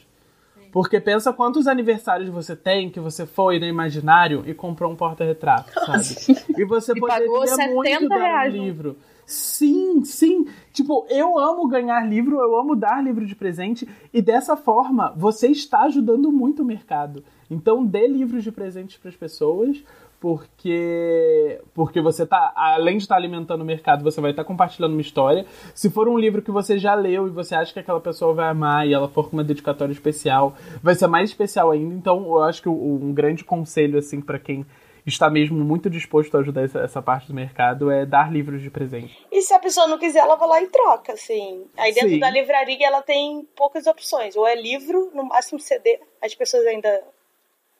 [0.73, 5.73] Porque pensa quantos aniversários você tem que você foi no imaginário e comprou um porta-retrato,
[5.73, 6.45] sabe?
[6.57, 7.27] E você e poderia
[7.69, 8.97] muito dar um livro.
[9.29, 10.47] Sim, sim.
[10.73, 15.49] Tipo, eu amo ganhar livro, eu amo dar livro de presente e dessa forma você
[15.49, 17.23] está ajudando muito o mercado.
[17.51, 19.85] Então dê livros de presente para as pessoas,
[20.21, 24.47] porque porque você tá além de estar tá alimentando o mercado, você vai estar tá
[24.47, 25.47] compartilhando uma história.
[25.75, 28.49] Se for um livro que você já leu e você acha que aquela pessoa vai
[28.49, 31.95] amar e ela for com uma dedicatória especial, vai ser mais especial ainda.
[31.95, 34.67] Então, eu acho que um grande conselho assim para quem
[35.09, 38.71] está mesmo muito disposto a ajudar essa, essa, parte do mercado é dar livros de
[38.71, 39.27] presente.
[39.33, 41.67] E se a pessoa não quiser, ela vai lá e troca, assim.
[41.77, 42.19] Aí dentro Sim.
[42.19, 44.37] da livraria ela tem poucas opções.
[44.37, 45.99] Ou é livro, no máximo CD.
[46.21, 47.03] As pessoas ainda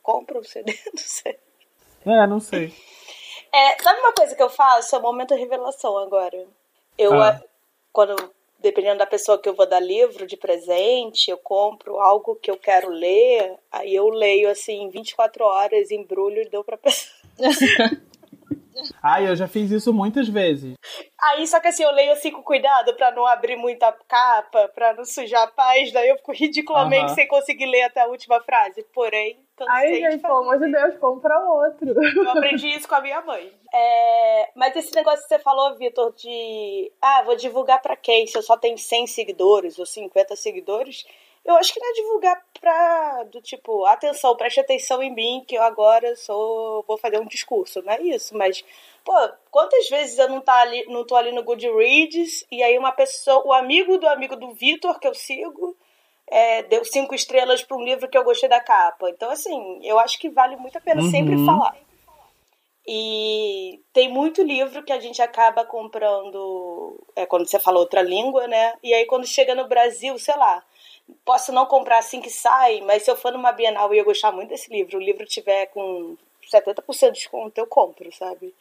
[0.03, 1.37] compram o CD, não sei.
[2.09, 2.73] É, não sei.
[3.53, 4.95] É, sabe uma coisa que eu faço?
[4.95, 6.47] É o momento de revelação agora.
[6.97, 7.41] Eu, ah.
[7.93, 8.17] quando,
[8.59, 12.57] dependendo da pessoa que eu vou dar livro de presente, eu compro algo que eu
[12.57, 17.13] quero ler, aí eu leio assim, 24 horas, embrulho e dou pra pessoa.
[19.03, 20.75] Ai, eu já fiz isso muitas vezes.
[21.21, 24.95] Aí, só que assim, eu leio assim com cuidado pra não abrir muita capa, pra
[24.95, 26.05] não sujar a página.
[26.05, 27.15] Eu fico ridiculamente uh -huh.
[27.15, 28.85] sem conseguir ler até a última frase.
[28.95, 31.89] Porém, Ai, gente, pelo amor de Deus, compra outro.
[31.91, 33.51] Eu aprendi isso com a minha mãe.
[33.73, 36.93] É, mas esse negócio que você falou, Vitor, de.
[37.03, 38.27] Ah, vou divulgar pra quem?
[38.27, 41.05] Se eu só tenho 100 seguidores ou 50 seguidores.
[41.45, 43.25] Eu acho que não é divulgar pra.
[43.25, 46.85] Do tipo, atenção, preste atenção em mim, que eu agora sou.
[46.87, 47.83] Vou fazer um discurso.
[47.83, 48.65] Não é isso, mas.
[49.05, 49.15] Pô,
[49.51, 53.47] quantas vezes eu não, tá ali, não tô ali no Goodreads e aí uma pessoa,
[53.47, 55.75] o amigo do amigo do Vitor que eu sigo
[56.31, 59.09] é, deu cinco estrelas para um livro que eu gostei da capa.
[59.09, 61.11] Então, assim, eu acho que vale muito a pena uhum.
[61.11, 61.75] sempre falar.
[62.91, 68.49] E tem muito livro que a gente acaba comprando é, quando você fala outra língua,
[68.49, 68.73] né?
[68.83, 70.65] E aí quando chega no Brasil, sei lá,
[71.23, 74.33] posso não comprar assim que sai, mas se eu for numa Bienal e eu gostar
[74.33, 76.17] muito desse livro, o livro tiver com
[76.51, 78.55] 70% de desconto, eu compro, sabe?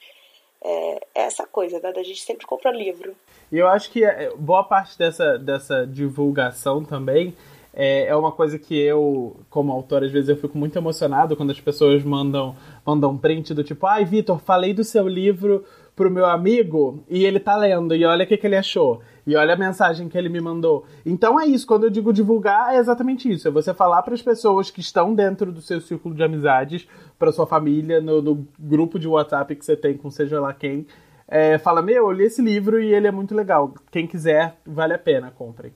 [0.61, 1.93] É, é essa coisa, né?
[1.93, 3.15] Da gente sempre compra livro.
[3.49, 7.33] E eu acho que é, boa parte dessa, dessa divulgação também
[7.79, 11.51] é, é uma coisa que eu, como autor, às vezes eu fico muito emocionado quando
[11.51, 15.63] as pessoas mandam, mandam print do tipo, ai, Vitor, falei do seu livro
[15.95, 18.99] pro meu amigo e ele tá lendo, e olha o que, que ele achou.
[19.27, 20.85] E olha a mensagem que ele me mandou.
[21.05, 23.47] Então é isso, quando eu digo divulgar, é exatamente isso.
[23.47, 26.87] É você falar para as pessoas que estão dentro do seu círculo de amizades,
[27.19, 30.87] para sua família, no, no, grupo de WhatsApp que você tem com seja lá quem.
[31.27, 33.71] É, fala, meu, eu li esse livro e ele é muito legal.
[33.91, 35.71] Quem quiser, vale a pena, comprem.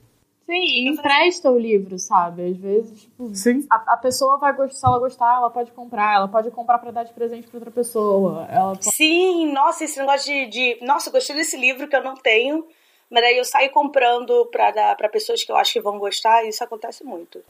[0.52, 2.46] Sim, e empresta o livro, sabe?
[2.46, 3.66] Às vezes, tipo, Sim.
[3.70, 6.90] a, a pessoa vai gostar, se ela gostar, ela pode comprar, ela pode comprar pra
[6.90, 8.46] dar de presente pra outra pessoa.
[8.50, 8.94] Ela pode...
[8.94, 10.84] Sim, nossa, esse negócio de, de.
[10.84, 12.66] Nossa, gostei desse livro que eu não tenho.
[13.10, 16.44] Mas aí eu saio comprando pra dar pra pessoas que eu acho que vão gostar,
[16.44, 17.40] e isso acontece muito.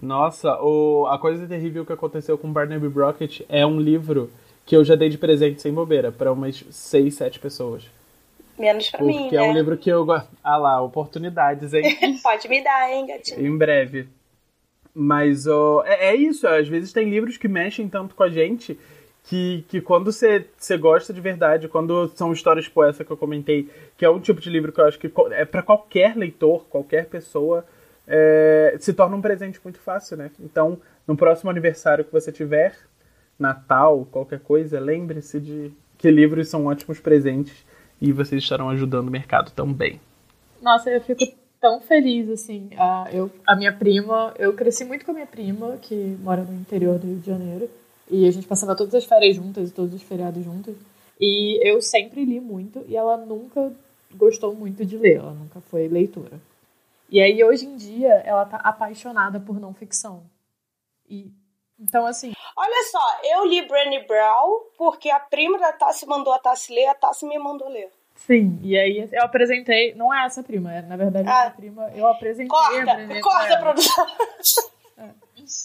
[0.00, 4.30] Nossa, o, a coisa terrível que aconteceu com Barnaby Brockett é um livro
[4.64, 7.84] que eu já dei de presente sem bobeira pra umas seis, sete pessoas.
[8.58, 9.46] Menos pra mim, Porque né?
[9.46, 10.28] é um livro que eu gosto.
[10.42, 11.96] Ah lá, oportunidades, hein?
[12.22, 13.46] Pode me dar, hein, gatinho?
[13.46, 14.08] em breve.
[14.94, 18.78] Mas ó, é, é isso, às vezes tem livros que mexem tanto com a gente
[19.24, 20.46] que, que quando você
[20.78, 24.40] gosta de verdade, quando são histórias tipo essa que eu comentei, que é um tipo
[24.40, 27.66] de livro que eu acho que é para qualquer leitor, qualquer pessoa,
[28.06, 30.30] é, se torna um presente muito fácil, né?
[30.40, 32.76] Então, no próximo aniversário que você tiver,
[33.38, 37.66] Natal, qualquer coisa, lembre-se de que livros são ótimos presentes
[38.00, 40.00] e vocês estarão ajudando o mercado também.
[40.60, 41.24] Nossa, eu fico
[41.60, 42.70] tão feliz, assim.
[42.76, 46.54] A, eu, a minha prima, eu cresci muito com a minha prima, que mora no
[46.54, 47.70] interior do Rio de Janeiro.
[48.10, 50.76] E a gente passava todas as férias juntas e todos os feriados juntas.
[51.20, 53.72] E eu sempre li muito e ela nunca
[54.14, 56.40] gostou muito de ler, ela nunca foi leitora.
[57.10, 60.22] E aí, hoje em dia, ela tá apaixonada por não ficção.
[61.08, 61.30] E,
[61.78, 66.38] então, assim, Olha só, eu li Brené Brown porque a prima da Tassi mandou a
[66.38, 67.90] Tassi ler, a Tassi me mandou ler.
[68.14, 68.58] sim.
[68.62, 71.42] E aí, eu apresentei, não é essa prima, é, na verdade, Ah.
[71.46, 73.60] essa prima, eu apresentei a Corta, Brené pra corta a ela.
[73.60, 74.06] produção.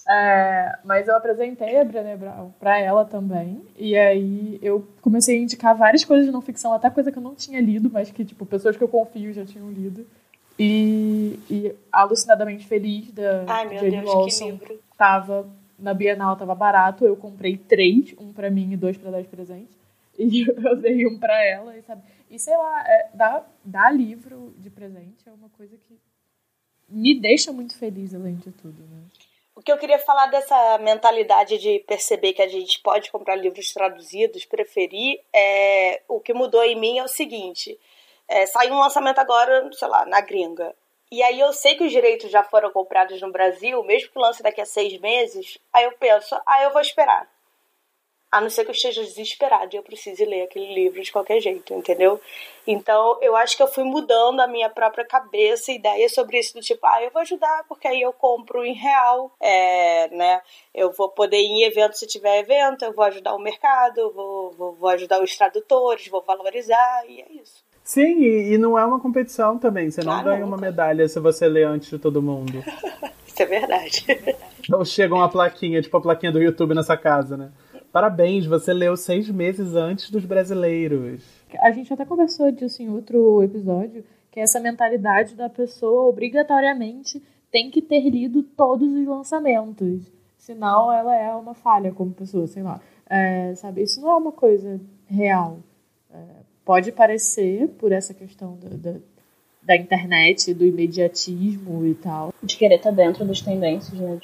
[0.08, 3.66] É, mas eu apresentei a Brené Brown pra ela também.
[3.76, 7.22] E aí eu comecei a indicar várias coisas de não ficção, até coisa que eu
[7.24, 10.06] não tinha lido, mas que, tipo, pessoas que eu confio já tinham lido.
[10.60, 14.80] E, e alucinadamente feliz da Ai, meu Jane Deus, que livro.
[14.96, 15.50] tava
[15.82, 17.06] na Bienal, tava barato.
[17.06, 19.72] Eu comprei três, um pra mim e dois pra dar de presente.
[20.18, 22.04] E eu dei um pra ela, e sabe?
[22.30, 26.00] E sei lá, é, dar, dar livro de presente é uma coisa que
[26.88, 29.04] me deixa muito feliz, além de tudo, né?
[29.56, 33.74] O que eu queria falar dessa mentalidade de perceber que a gente pode comprar livros
[33.74, 37.78] traduzidos, preferir, é, o que mudou em mim é o seguinte:
[38.28, 40.74] é, saiu um lançamento agora, sei lá, na gringa.
[41.12, 44.42] E aí eu sei que os direitos já foram comprados no Brasil, mesmo que lance
[44.42, 47.30] daqui a seis meses, aí eu penso, ah, eu vou esperar.
[48.32, 51.42] A não ser que eu esteja desesperado e eu precise ler aquele livro de qualquer
[51.42, 52.18] jeito, entendeu?
[52.66, 56.62] Então, eu acho que eu fui mudando a minha própria cabeça, ideia sobre isso, do
[56.62, 60.42] tipo, ah, eu vou ajudar, porque aí eu compro em real, é, né?
[60.74, 64.52] Eu vou poder ir em evento se tiver evento, eu vou ajudar o mercado, vou,
[64.52, 67.70] vou, vou ajudar os tradutores, vou valorizar, e é isso.
[67.84, 69.90] Sim, e, e não é uma competição também.
[69.90, 72.64] Você não Ah, ganha uma medalha se você lê antes de todo mundo.
[73.28, 74.06] Isso é verdade.
[74.72, 77.50] Ou chega uma plaquinha, tipo a plaquinha do YouTube nessa casa, né?
[77.92, 81.22] Parabéns, você leu seis meses antes dos brasileiros.
[81.60, 87.22] A gente até conversou disso em outro episódio, que é essa mentalidade da pessoa obrigatoriamente
[87.52, 90.10] tem que ter lido todos os lançamentos.
[90.38, 92.80] Senão ela é uma falha como pessoa, sei lá.
[93.10, 95.60] É, sabe, isso não é uma coisa real.
[96.10, 96.18] É,
[96.66, 99.00] pode parecer, por essa questão da, da,
[99.64, 102.34] da internet, do imediatismo e tal.
[102.42, 104.20] De querer estar dentro das tendências, né?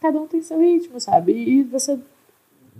[0.00, 1.32] Cada um tem seu ritmo, sabe?
[1.32, 1.98] E você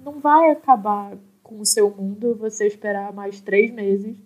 [0.05, 4.17] não vai acabar com o seu mundo você esperar mais três meses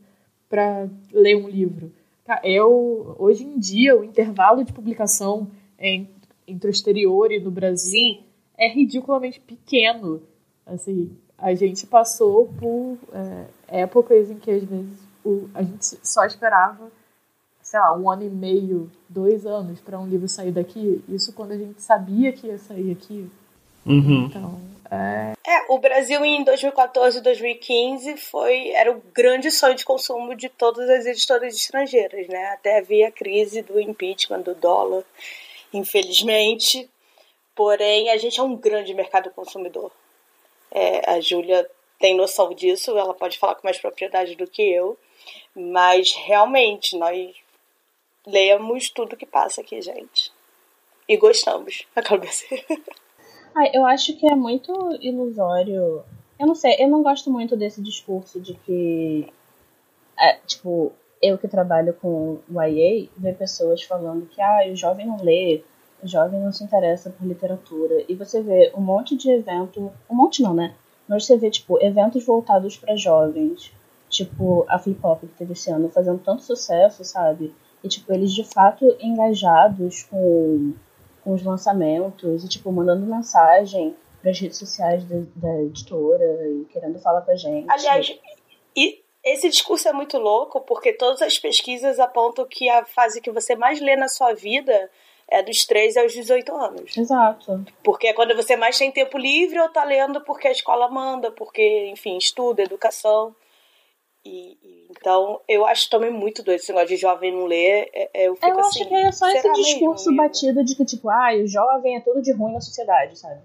[0.49, 1.93] para ler um livro.
[2.27, 6.09] Ca- Eu, hoje em dia, o intervalo de publicação em-
[6.47, 8.19] entre o exterior e no Brasil
[8.59, 10.21] é ridiculamente pequeno.
[10.67, 16.25] Assim, a gente passou por é, épocas em que, às vezes, o, a gente só
[16.25, 16.91] esperava,
[17.63, 21.03] sei lá, um ano e meio, dois anos para um livro sair daqui.
[21.09, 23.31] Isso quando a gente sabia que ia sair aqui.
[23.87, 24.27] Uhum.
[24.27, 29.85] Então, é, É, o Brasil em 2014 e 2015 foi, era o grande sonho de
[29.85, 32.47] consumo de todas as editoras estrangeiras, né?
[32.49, 35.05] Até havia a crise do impeachment, do dólar,
[35.73, 36.89] infelizmente.
[37.55, 39.93] Porém, a gente é um grande mercado consumidor.
[40.73, 41.69] É, a Júlia
[42.01, 44.99] tem noção disso, ela pode falar com mais propriedade do que eu.
[45.55, 47.37] Mas, realmente, nós
[48.27, 50.33] lemos tudo que passa aqui, gente.
[51.07, 51.87] E gostamos.
[51.95, 52.59] Acaba assim.
[53.55, 56.03] Ah, eu acho que é muito ilusório.
[56.39, 59.27] Eu não sei, eu não gosto muito desse discurso de que.
[60.19, 65.07] é, tipo, eu que trabalho com o IA, ver pessoas falando que ah, o jovem
[65.07, 65.63] não lê,
[66.03, 68.05] o jovem não se interessa por literatura.
[68.09, 69.93] E você vê um monte de evento.
[70.09, 70.75] Um monte não, né?
[71.11, 73.73] Mas você vê, tipo, eventos voltados para jovens.
[74.09, 77.53] Tipo, a Flip Hop que teve esse ano, fazendo tanto sucesso, sabe?
[77.85, 80.73] E, tipo, eles de fato engajados com
[81.23, 86.99] com os lançamentos e, tipo, mandando mensagem pras redes sociais da, da editora e querendo
[86.99, 87.71] falar com a gente.
[87.71, 88.19] Aliás,
[88.77, 93.31] e Esse discurso é muito louco porque todas as pesquisas apontam que a fase que
[93.31, 94.91] você mais lê na sua vida
[95.31, 96.97] é dos 13 aos 18 anos.
[96.97, 97.65] Exato.
[97.85, 101.31] Porque é quando você mais tem tempo livre ou tá lendo porque a escola manda,
[101.31, 103.35] porque, enfim, estuda, educação.
[104.25, 107.89] E, e, então, eu acho também muito doido esse negócio de jovem não ler.
[107.95, 110.23] É, é, eu fico eu assim, acho que é só esse discurso mesmo?
[110.23, 113.41] batido de que, tipo, ah, o jovem é tudo de ruim na sociedade, sabe?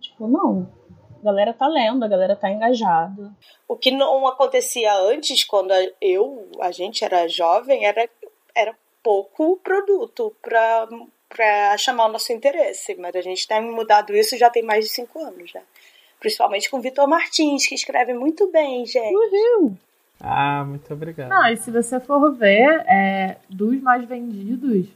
[0.00, 0.68] Tipo, não.
[1.20, 3.32] A galera tá lendo, a galera tá engajada.
[3.66, 8.08] O que não acontecia antes, quando eu, a gente era jovem, era
[9.06, 10.88] pouco produto pra,
[11.28, 12.96] pra chamar o nosso interesse.
[12.96, 15.62] Mas a gente tem mudado isso já tem mais de cinco anos, né?
[16.18, 19.14] Principalmente com o Vitor Martins, que escreve muito bem, gente.
[19.14, 19.76] Uhul!
[20.18, 21.28] Ah, muito obrigado.
[21.28, 24.88] Não, e se você for ver, é, dos mais vendidos,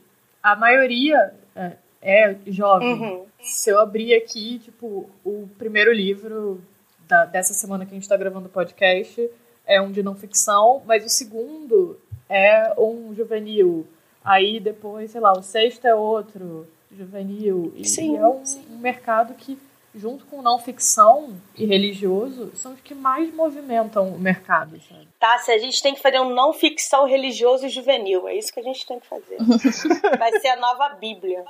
[0.42, 2.94] a maioria é, é jovem.
[2.94, 3.26] Uhum.
[3.40, 6.61] Se eu abrir aqui, tipo, o primeiro livro
[7.06, 9.30] da- dessa semana que a gente tá gravando o podcast
[9.66, 13.86] é um de não ficção, mas o segundo é um juvenil.
[14.30, 17.72] Aí depois, sei lá, o sexto é outro juvenil.
[17.74, 18.64] E Sim, é um, sim.
[18.70, 19.58] um mercado que,
[19.92, 25.08] junto com não ficção e religioso, são os que mais movimentam o mercado, sabe?
[25.18, 28.52] Tá, se a gente tem que fazer um não ficção religioso e juvenil, é isso
[28.52, 29.36] que a gente tem que fazer.
[30.16, 31.44] Vai ser a nova Bíblia.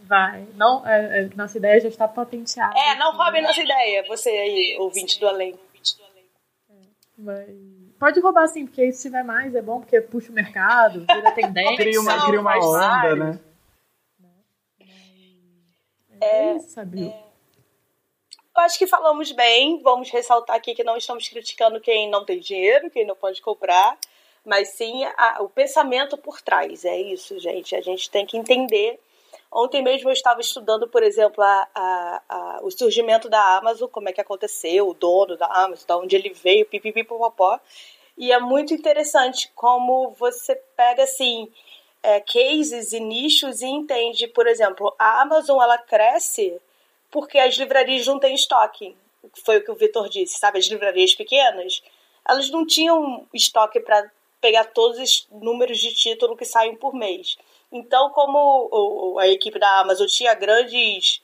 [0.00, 0.46] Vai.
[0.54, 2.78] Não, é, é, nossa ideia já está patenteada.
[2.78, 5.58] É, não roubem nossa ideia, você aí, ouvinte do além.
[7.16, 7.48] Mas...
[8.02, 11.30] Pode roubar sim, porque aí se tiver mais é bom, porque puxa o mercado, vira
[11.30, 11.76] tendência.
[11.76, 13.40] Cria uma, cria uma onda, né?
[16.20, 17.14] É isso, sabe?
[18.56, 19.80] Eu acho que falamos bem.
[19.84, 23.96] Vamos ressaltar aqui que não estamos criticando quem não tem dinheiro, quem não pode comprar,
[24.44, 26.84] mas sim a- o pensamento por trás.
[26.84, 27.76] É isso, gente.
[27.76, 28.98] A gente tem que entender.
[29.52, 34.08] Ontem mesmo eu estava estudando, por exemplo, a, a- a- o surgimento da Amazon, como
[34.08, 37.60] é que aconteceu, o dono da Amazon, de onde ele veio, pipipipopopó.
[38.16, 41.50] E é muito interessante como você pega assim
[42.02, 46.60] é, cases e nichos e entende, por exemplo, a Amazon ela cresce
[47.10, 48.96] porque as livrarias não têm estoque.
[49.44, 50.58] Foi o que o Vitor disse, sabe?
[50.58, 51.82] As livrarias pequenas,
[52.28, 57.36] elas não tinham estoque para pegar todos os números de título que saem por mês.
[57.72, 58.38] Então, como
[58.70, 61.22] o- o- a equipe da Amazon tinha grandes.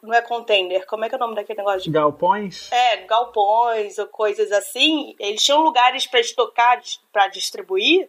[0.00, 2.70] Não é container, como é que é o nome daquele negócio de Galpões?
[2.70, 6.80] é, galpões ou coisas assim, eles tinham lugares para estocar,
[7.12, 8.08] para distribuir.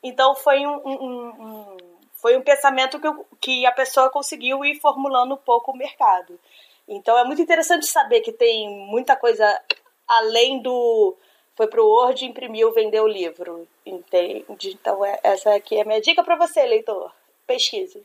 [0.00, 1.76] Então foi um, um- um- um-
[2.22, 6.38] foi um pensamento que, eu- que a pessoa conseguiu ir formulando um pouco o mercado.
[6.86, 9.60] Então é muito interessante saber que tem muita coisa
[10.06, 11.16] além do
[11.56, 13.66] foi pro Word, imprimiu, vendeu o livro.
[13.84, 14.44] Entende?
[14.80, 17.10] Então é, essa aqui é a minha dica para você, leitor.
[17.46, 18.02] Pesquise.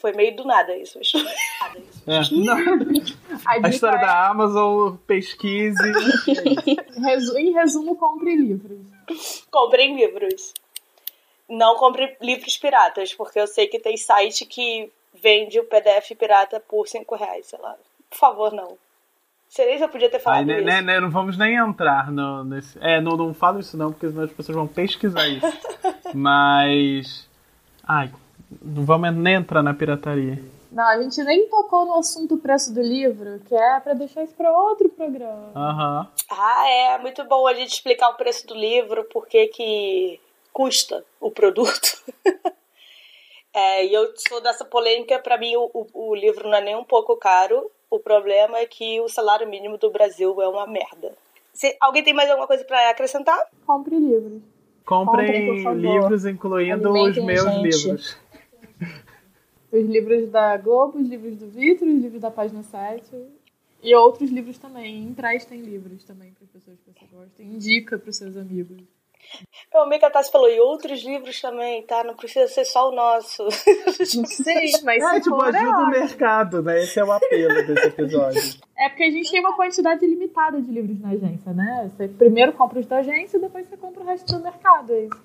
[0.00, 0.98] Foi meio do nada isso.
[2.06, 2.18] É.
[3.44, 5.76] A, a história é, da Amazon, pesquise.
[7.02, 8.78] resu- em resumo, compre livros.
[9.50, 10.52] comprem livros.
[11.48, 16.60] Não compre livros piratas, porque eu sei que tem site que vende o PDF pirata
[16.60, 17.74] por 5 reais, sei lá.
[18.10, 18.76] Por favor, não.
[19.48, 20.66] Cereza podia ter falado Aí, né, isso.
[20.66, 22.78] né, né, não vamos nem entrar no, nesse.
[22.82, 25.46] É, não, não falo isso não, porque senão as pessoas vão pesquisar isso.
[26.14, 27.26] Mas.
[27.82, 28.10] Ai,
[28.62, 30.38] não vamos nem entrar na pirataria.
[30.70, 34.34] Não, a gente nem tocou no assunto preço do livro, que é pra deixar isso
[34.34, 35.50] pra outro programa.
[35.56, 36.08] Aham.
[36.30, 40.20] Ah, é muito bom a gente explicar o preço do livro, por que
[40.52, 41.98] custa o produto.
[43.54, 46.76] É, e eu sou dessa polêmica, para mim o, o, o livro não é nem
[46.76, 47.68] um pouco caro.
[47.90, 51.12] O problema é que o salário mínimo do Brasil é uma merda.
[51.52, 53.36] Se, alguém tem mais alguma coisa para acrescentar?
[53.66, 54.42] Compre livros.
[54.84, 57.86] Comprem Comprem, livros, incluindo os Alimentem a meus gente.
[57.86, 58.16] livros.
[59.70, 63.04] Os livros da Globo, os livros do Vitor, os livros da página 7.
[63.82, 65.04] E outros livros também.
[65.04, 67.42] Emprestem livros também para as pessoas que você gosta.
[67.42, 68.78] Indica para os seus amigos.
[69.74, 72.02] O Mika Tassi falou, e outros livros também, tá?
[72.02, 73.46] Não precisa ser só o nosso.
[74.06, 75.90] Sim, mas É, tipo, for, é ajuda o ótimo.
[75.90, 76.82] mercado, né?
[76.82, 78.40] Esse é o apelo desse episódio.
[78.76, 81.90] É porque a gente tem uma quantidade limitada de livros na agência, né?
[81.90, 84.92] Você primeiro compra os da agência e depois você compra o resto do mercado.
[84.94, 85.20] É isso.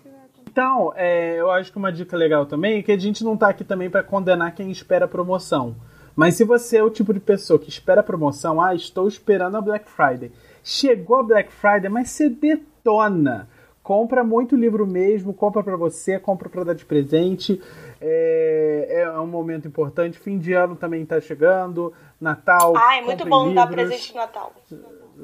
[0.53, 3.49] Então, é, eu acho que uma dica legal também é que a gente não tá
[3.49, 5.75] aqui também para condenar quem espera promoção.
[6.15, 9.61] Mas se você é o tipo de pessoa que espera promoção, ah, estou esperando a
[9.61, 10.31] Black Friday.
[10.63, 13.49] Chegou a Black Friday, mas você detona.
[13.81, 17.59] Compra muito livro mesmo, compra para você, compra para dar de presente.
[17.99, 20.19] É, é um momento importante.
[20.19, 21.91] Fim de ano também tá chegando.
[22.21, 22.75] Natal.
[22.77, 24.53] Ah, é muito bom dar livros presente de Natal.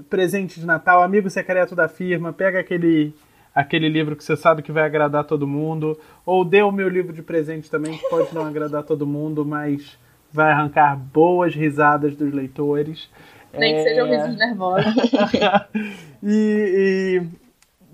[0.09, 3.13] presente de Natal, amigo secreto da firma, pega aquele
[3.59, 7.11] aquele livro que você sabe que vai agradar todo mundo, ou dê o meu livro
[7.11, 9.97] de presente também, que pode não agradar todo mundo, mas
[10.31, 13.09] vai arrancar boas risadas dos leitores.
[13.53, 14.93] Nem que É, sejam risos nervosos.
[16.21, 17.23] E,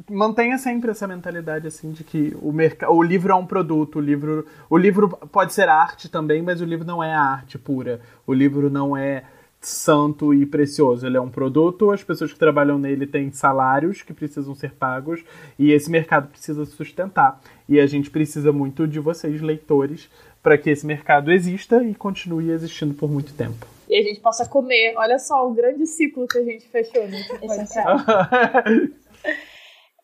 [0.10, 2.82] e mantenha sempre essa mentalidade assim de que o, merc...
[2.90, 6.66] o livro é um produto, o livro, o livro pode ser arte também, mas o
[6.66, 8.02] livro não é a arte pura.
[8.26, 9.24] O livro não é
[9.66, 11.08] santo e precioso.
[11.08, 15.24] Ele é um produto, as pessoas que trabalham nele têm salários que precisam ser pagos
[15.58, 17.42] e esse mercado precisa sustentar.
[17.68, 20.10] E a gente precisa muito de vocês, leitores,
[20.44, 23.66] para que esse mercado exista e continue existindo por muito tempo.
[23.90, 24.94] E a gente possa comer.
[24.98, 27.80] Olha só o grande ciclo que a gente fechou nesse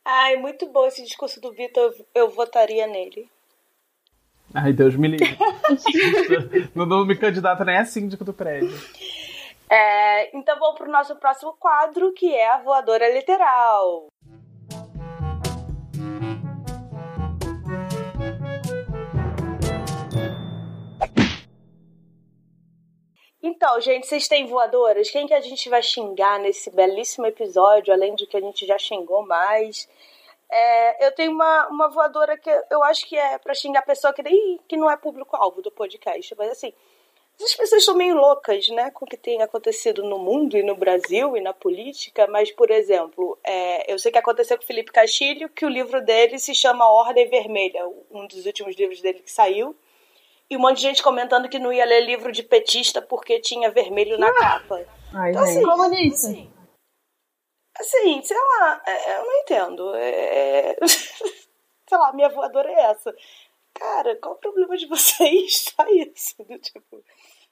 [0.04, 1.94] Ai, muito bom esse discurso do Vitor.
[2.16, 3.30] Eu votaria nele.
[4.54, 5.38] Ai, Deus me livre.
[6.74, 8.76] não, não me candidata nem a síndico do prédio.
[9.74, 14.08] É, então vamos para o nosso próximo quadro, que é a voadora literal.
[23.42, 25.10] Então, gente, vocês têm voadoras?
[25.10, 28.78] Quem que a gente vai xingar nesse belíssimo episódio, além do que a gente já
[28.78, 29.88] xingou mais?
[30.52, 34.12] É, eu tenho uma, uma voadora que eu acho que é para xingar a pessoa
[34.12, 36.74] que, nem, que não é público-alvo do podcast, mas assim,
[37.40, 40.76] as pessoas são meio loucas, né, com o que tem acontecido no mundo e no
[40.76, 44.92] Brasil e na política, mas, por exemplo, é, eu sei que aconteceu com o Felipe
[44.92, 49.32] Castilho, que o livro dele se chama Ordem Vermelha, um dos últimos livros dele que
[49.32, 49.76] saiu,
[50.52, 53.72] e um monte de gente comentando que não ia ler livro de petista porque tinha
[53.72, 54.34] vermelho na ah!
[54.34, 54.86] capa.
[55.14, 56.28] Ai, então, assim, comunista.
[56.28, 56.52] Assim,
[57.80, 59.96] assim, sei lá, é, eu não entendo.
[59.96, 60.76] É,
[61.88, 63.16] sei lá, minha voadora é essa.
[63.74, 65.64] Cara, qual o problema de vocês?
[65.76, 66.36] Só isso.
[66.62, 67.04] Tipo,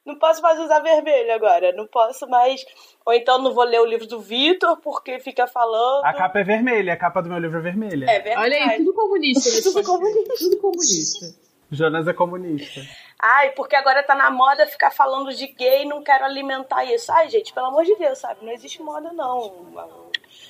[0.09, 2.65] não posso mais usar vermelho agora, não posso mais.
[3.05, 6.03] Ou então não vou ler o livro do Vitor porque fica falando.
[6.03, 8.05] A capa é vermelha, a capa do meu livro é vermelha.
[8.09, 8.41] É verdade.
[8.41, 9.61] Olha aí, tudo comunista.
[9.63, 10.33] tudo comunista.
[10.37, 11.49] Tudo comunista.
[11.71, 12.81] Jonas é comunista.
[13.21, 17.11] Ai, porque agora tá na moda ficar falando de gay, não quero alimentar isso.
[17.11, 18.43] Ai, gente, pelo amor de Deus, sabe?
[18.43, 19.69] Não existe moda, não.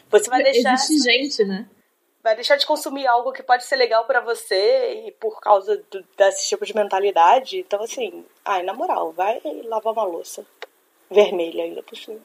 [0.09, 0.73] Você vai deixar.
[0.73, 1.67] Existe gente, né?
[2.23, 6.03] Vai deixar de consumir algo que pode ser legal para você e por causa do,
[6.17, 7.59] desse tipo de mentalidade.
[7.59, 10.45] Então, assim, ai, na moral, vai lavar uma louça
[11.09, 12.19] vermelha ainda por cima.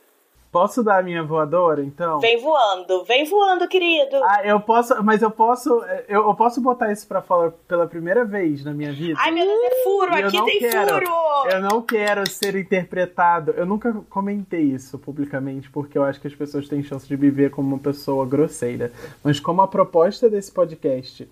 [0.55, 2.21] Posso dar a minha voadora, então?
[2.21, 4.15] Vem voando, vem voando, querido.
[4.23, 5.69] Ah, eu posso, mas eu posso,
[6.07, 9.19] eu, eu posso botar isso pra fora pela primeira vez na minha vida.
[9.21, 11.51] Ai, meu Deus, é furo, aqui tem quero, furo.
[11.51, 13.51] Eu não quero ser interpretado.
[13.57, 17.31] Eu nunca comentei isso publicamente, porque eu acho que as pessoas têm chance de me
[17.31, 18.93] ver como uma pessoa grosseira.
[19.25, 21.29] Mas como a proposta desse podcast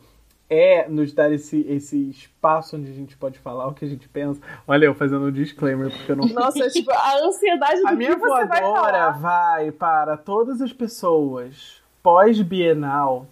[0.53, 4.07] é nos dar esse, esse espaço onde a gente pode falar o que a gente
[4.07, 4.39] pensa.
[4.69, 6.29] Olha, eu fazendo um disclaimer, porque eu não.
[6.29, 9.11] Nossa, tipo, a ansiedade do a minha que você vai falar.
[9.13, 13.27] vai para todas as pessoas pós-bienal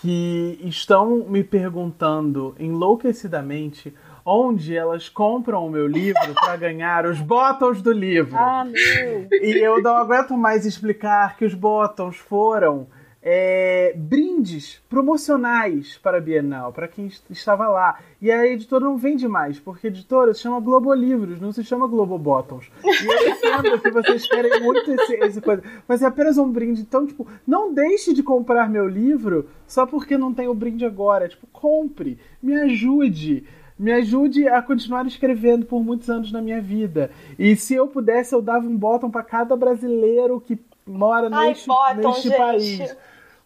[0.00, 3.92] que estão me perguntando enlouquecidamente
[4.24, 8.36] onde elas compram o meu livro para ganhar os botões do livro.
[8.36, 9.28] Ah, meu.
[9.32, 12.86] E eu não aguento mais explicar que os botões foram
[13.28, 17.98] é, brindes promocionais para a Bienal, para quem estava lá.
[18.22, 21.64] E a editora não vende mais, porque a editora se chama Globo Livros, não se
[21.64, 22.70] chama Globo Bottoms.
[22.84, 26.82] E eu entendo que vocês querem muito esse, esse coisa, mas é apenas um brinde.
[26.82, 31.28] Então, tipo, não deixe de comprar meu livro só porque não tem o brinde agora.
[31.28, 33.44] Tipo, compre, me ajude
[33.78, 37.10] me ajude a continuar escrevendo por muitos anos na minha vida.
[37.38, 41.66] E se eu pudesse, eu dava um botão para cada brasileiro que mora Ai, neste,
[41.66, 42.96] bottom, neste país.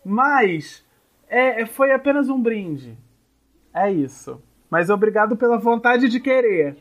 [0.04, 0.84] Mas
[1.28, 2.98] é, é, foi apenas um brinde.
[3.74, 4.42] É isso.
[4.68, 6.76] Mas obrigado pela vontade de querer.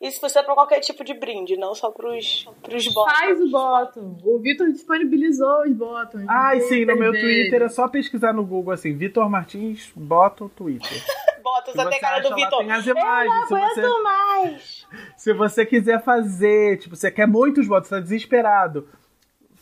[0.00, 3.18] Isso funciona para qualquer tipo de brinde, não só pros, pros botões.
[3.18, 4.18] Faz o botão.
[4.24, 6.26] O Vitor disponibilizou os botões.
[6.28, 10.48] Ah, sim, no meu Twitter é só pesquisar no Google assim, Vitor Martins, bota o
[10.48, 10.90] Twitter.
[11.40, 12.58] bota, só tem cara do Vitor.
[12.58, 13.50] Tem as imagens.
[13.50, 14.86] Eu não aguento você, mais.
[15.16, 18.88] Se você quiser fazer, tipo, você quer muitos votos, você tá desesperado,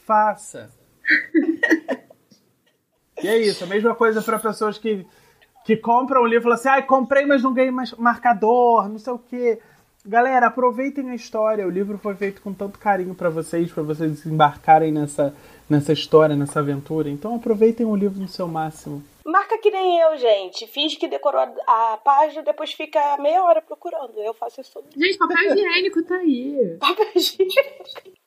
[0.06, 0.70] faça.
[3.22, 5.06] E é isso, a mesma coisa para pessoas que,
[5.64, 8.88] que compram o livro e falam assim: ai, ah, comprei, mas não ganhei mais marcador,
[8.88, 9.58] não sei o quê.
[10.04, 11.66] Galera, aproveitem a história.
[11.66, 15.34] O livro foi feito com tanto carinho para vocês, para vocês embarcarem nessa,
[15.68, 17.10] nessa história, nessa aventura.
[17.10, 19.04] Então aproveitem o livro no seu máximo.
[19.26, 20.66] Marca que nem eu, gente.
[20.66, 24.18] Finge que decorou a página, depois fica meia hora procurando.
[24.18, 26.76] Eu faço isso todo Gente, papel higiênico tá aí.
[26.80, 28.19] Papel higiênico.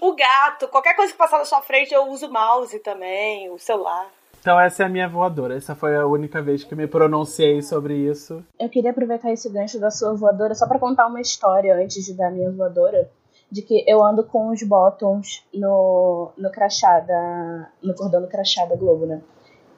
[0.00, 3.58] O gato, qualquer coisa que passar na sua frente, eu uso o mouse também, o
[3.58, 4.10] celular.
[4.44, 5.56] Então essa é a minha voadora.
[5.56, 8.44] Essa foi a única vez que me pronunciei sobre isso.
[8.60, 12.12] Eu queria aproveitar esse gancho da sua voadora só para contar uma história antes de
[12.12, 13.10] dar a minha voadora.
[13.50, 17.70] De que eu ando com os bottoms no, no crachá da.
[17.82, 19.22] no cordão do crachá da Globo, né?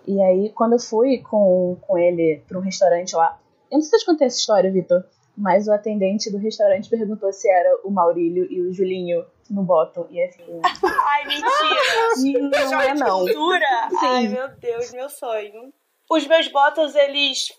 [0.05, 3.39] E aí, quando eu fui com, com ele pra um restaurante lá.
[3.71, 5.05] Eu não sei se eu te contei essa história, Vitor.
[5.37, 10.07] Mas o atendente do restaurante perguntou se era o Maurílio e o Julinho no bottom.
[10.11, 10.43] E assim.
[11.07, 12.71] Ai, mentira!
[12.71, 13.21] não é não.
[13.21, 13.89] Cultura?
[14.03, 15.73] Ai, meu Deus, meu sonho.
[16.09, 17.53] Os meus bottoms, eles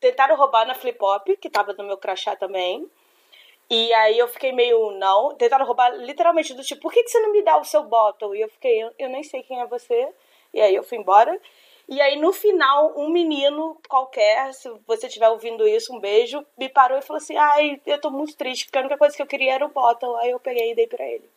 [0.00, 2.90] tentaram roubar na Flip Hop, que tava no meu crachá também.
[3.68, 5.34] E aí eu fiquei meio, não.
[5.36, 8.34] Tentaram roubar literalmente do tipo, por que, que você não me dá o seu bottom?
[8.34, 10.08] E eu fiquei, eu, eu nem sei quem é você.
[10.52, 11.38] E aí eu fui embora.
[11.90, 16.68] E aí, no final, um menino qualquer, se você estiver ouvindo isso, um beijo, me
[16.68, 19.26] parou e falou assim: Ai, eu tô muito triste, porque a única coisa que eu
[19.26, 20.14] queria era o bottom.
[20.18, 21.28] Aí eu peguei e dei pra ele.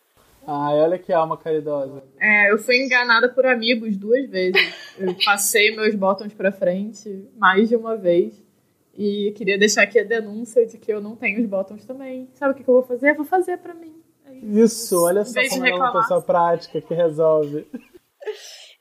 [0.46, 2.04] Ai, olha que alma caridosa.
[2.20, 4.54] É, eu fui enganada por amigos duas vezes.
[4.96, 8.40] Eu passei meus botões pra frente mais de uma vez.
[8.96, 12.28] E queria deixar aqui a denúncia de que eu não tenho os botões também.
[12.34, 13.10] Sabe o que, que eu vou fazer?
[13.10, 13.92] Eu vou fazer pra mim.
[14.24, 15.02] É isso.
[15.02, 17.66] olha só como é uma pessoa prática que resolve.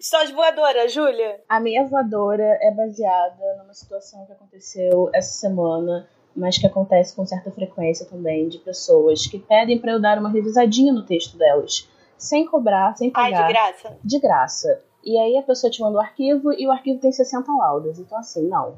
[0.03, 1.39] Suas voadoras, Júlia?
[1.47, 7.25] A minha voadora é baseada numa situação que aconteceu essa semana, mas que acontece com
[7.25, 11.89] certa frequência também, de pessoas que pedem para eu dar uma revisadinha no texto delas,
[12.17, 13.43] sem cobrar, sem pagar.
[13.43, 13.97] Ai, de graça?
[14.03, 14.81] De graça.
[15.05, 17.97] E aí a pessoa te manda o arquivo e o arquivo tem 60 laudas.
[17.97, 18.75] Então, assim, não.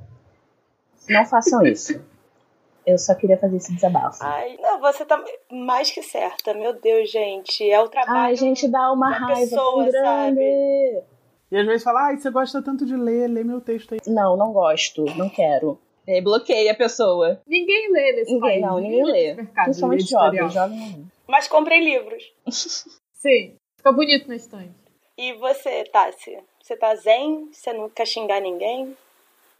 [1.09, 1.99] Não façam isso.
[2.85, 4.19] Eu só queria fazer esse desabafo.
[4.23, 5.19] Ai, não, você tá
[5.51, 6.53] mais que certa.
[6.53, 7.67] Meu Deus, gente.
[7.67, 8.19] É o trabalho.
[8.19, 10.03] Ai, gente, dá uma raiva pessoa, grande.
[10.03, 11.14] Sabe?
[11.51, 13.99] E às vezes fala, ai, você gosta tanto de ler, lê meu texto aí.
[14.07, 15.79] Não, não gosto, não quero.
[16.07, 17.41] E aí bloqueia a pessoa.
[17.47, 18.61] Ninguém lê nesse ninguém, país.
[18.61, 19.45] Não, ninguém, ninguém lê.
[19.63, 21.05] Principalmente jovem, jovem não.
[21.27, 22.23] Mas comprei livros.
[23.13, 24.75] Sim, fica bonito na estante.
[25.17, 26.37] E você, Tassi?
[26.61, 27.49] Você tá zen?
[27.51, 28.95] Você não quer xingar ninguém?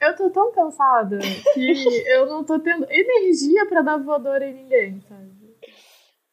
[0.02, 1.18] Eu tô tão cansada
[1.54, 5.32] que eu não tô tendo energia para dar voadora em ninguém, sabe?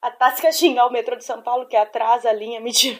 [0.02, 2.98] A Tassi quer xingar o metrô de São Paulo que atrasa a linha, mentira.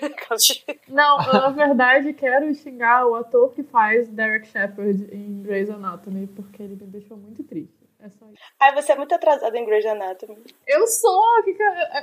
[0.87, 6.29] Não, eu, na verdade quero xingar o ator que faz Derek Shepard em Grey's Anatomy,
[6.29, 7.83] porque ele me deixou muito triste.
[7.99, 8.41] É só isso.
[8.59, 10.45] Ai, você é muito atrasada em Grey's Anatomy.
[10.67, 11.57] Eu sou, que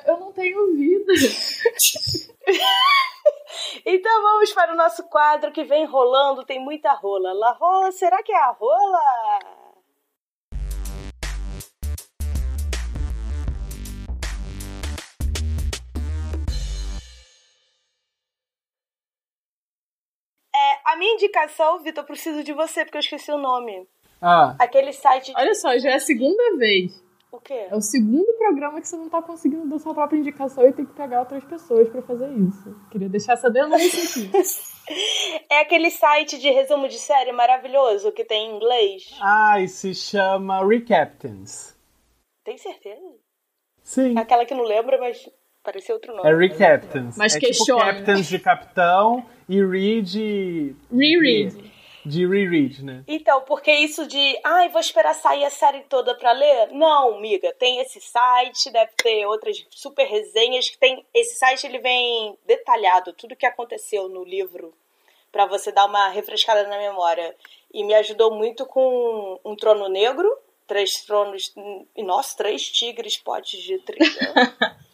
[0.05, 1.13] eu não tenho vida.
[3.85, 7.31] então vamos para o nosso quadro que vem rolando, tem muita rola.
[7.33, 8.99] La rola, será que é a rola?
[20.93, 23.87] A minha indicação, Vitor, eu preciso de você, porque eu esqueci o nome.
[24.21, 24.55] Ah.
[24.59, 25.31] Aquele site.
[25.35, 27.01] Olha só, já é a segunda vez.
[27.31, 27.67] O quê?
[27.69, 30.85] É o segundo programa que você não tá conseguindo dar sua própria indicação e tem
[30.85, 32.75] que pegar outras pessoas para fazer isso.
[32.89, 34.31] Queria deixar essa denúncia aqui.
[35.47, 39.15] é aquele site de resumo de série maravilhoso que tem em inglês.
[39.21, 41.77] Ah, e se chama Recaptains.
[42.43, 43.15] Tem certeza?
[43.83, 44.17] Sim.
[44.17, 45.29] Aquela que não lembra, mas
[45.69, 46.27] parecia outro nome.
[46.27, 47.15] É Recaptains.
[47.17, 47.85] Mas é questiona.
[47.85, 50.75] Tipo Captains de capitão e Read...
[50.91, 51.69] Reread.
[52.05, 53.03] De reread, né?
[53.07, 56.69] Então, porque isso de, ai, vou esperar sair a série toda pra ler?
[56.71, 61.05] Não, amiga, tem esse site, deve ter outras super resenhas que tem.
[61.13, 64.73] Esse site ele vem detalhado, tudo que aconteceu no livro,
[65.29, 67.35] para você dar uma refrescada na memória.
[67.71, 71.53] E me ajudou muito com um trono negro, três tronos,
[71.95, 74.09] e nós, três tigres potes de trilha.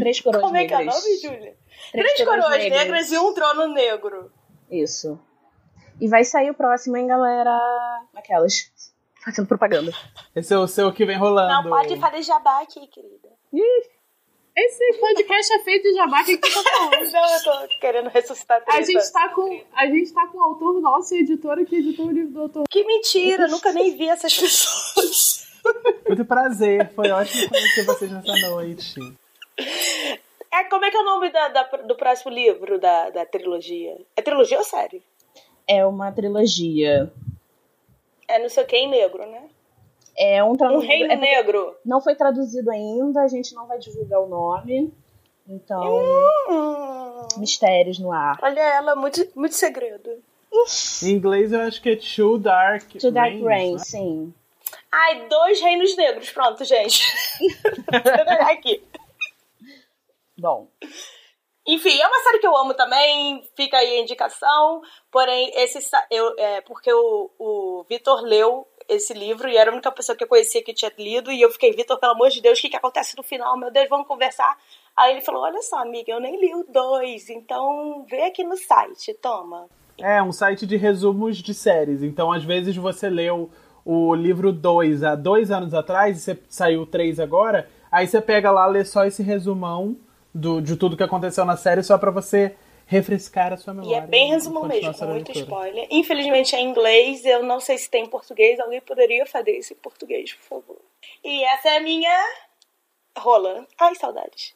[0.00, 1.02] três coroas Como é que é o negras.
[1.02, 1.56] nome, Júlia?
[1.90, 2.80] Três, Três coroas coroas negras.
[2.82, 4.32] negras e um trono negro.
[4.70, 5.18] Isso.
[6.00, 7.58] E vai sair o próximo, hein, galera?
[8.14, 8.72] Aquelas.
[9.24, 9.92] Fazendo propaganda.
[10.34, 11.52] Esse é o seu que vem rolando.
[11.52, 13.28] Não pode fazer jabá aqui, querida.
[14.54, 16.90] Esse podcast é feito de jabá, o que, tá falando?
[17.12, 20.42] Não, eu tô querendo ressuscitar a A gente, tá com, a gente tá com o
[20.42, 22.64] autor nosso e a editora que editou o livro do autor.
[22.68, 25.46] Que mentira, nunca nem vi essas pessoas.
[26.06, 28.94] Muito prazer, foi ótimo conhecer vocês nessa noite.
[30.52, 33.96] É, como é que é o nome da, da- do próximo livro da, da trilogia?
[34.16, 35.02] É trilogia ou série?
[35.66, 37.10] É uma trilogia.
[38.28, 39.42] É não sei o que em negro, né?
[40.16, 41.74] É um Um reino é negro.
[41.84, 44.92] Não foi traduzido ainda, a gente não vai divulgar o nome.
[45.48, 45.82] Então,
[46.48, 48.38] Hum, mistérios no ar.
[48.42, 50.22] olha ela, muito, muito segredo.
[51.02, 53.78] Em inglês eu acho que é Too Dark To Dark Rain, né?
[53.78, 54.34] sim.
[54.90, 56.30] Ai, dois reinos negros.
[56.30, 57.02] Pronto, gente.
[58.50, 58.82] Aqui.
[60.42, 60.66] Bom,
[61.64, 64.80] Enfim, é uma série que eu amo também, fica aí a indicação.
[65.08, 65.78] Porém, esse
[66.10, 70.24] eu, é, porque o, o Vitor leu esse livro e era a única pessoa que
[70.24, 71.30] eu conhecia que tinha lido.
[71.30, 73.56] E eu fiquei, Vitor, pelo amor de Deus, o que, que acontece no final?
[73.56, 74.58] Meu Deus, vamos conversar.
[74.96, 78.56] Aí ele falou: Olha só, amiga, eu nem li o dois, então vê aqui no
[78.56, 79.68] site, toma.
[79.96, 82.02] É, um site de resumos de séries.
[82.02, 83.48] Então, às vezes, você leu
[83.84, 87.70] o livro 2 há dois anos atrás e você saiu 3 agora.
[87.92, 89.96] Aí você pega lá, lê só esse resumão
[90.34, 92.54] do, de tudo que aconteceu na série, só pra você
[92.86, 93.96] refrescar a sua E memória.
[93.96, 95.38] é bem e resumão mesmo, com muito leitura.
[95.38, 95.86] spoiler.
[95.90, 98.58] Infelizmente é em inglês, eu não sei se tem em português.
[98.60, 100.78] Alguém poderia fazer isso em português, por favor.
[101.24, 102.10] E essa é a minha
[103.18, 103.66] rola.
[103.80, 104.54] Ai, saudades.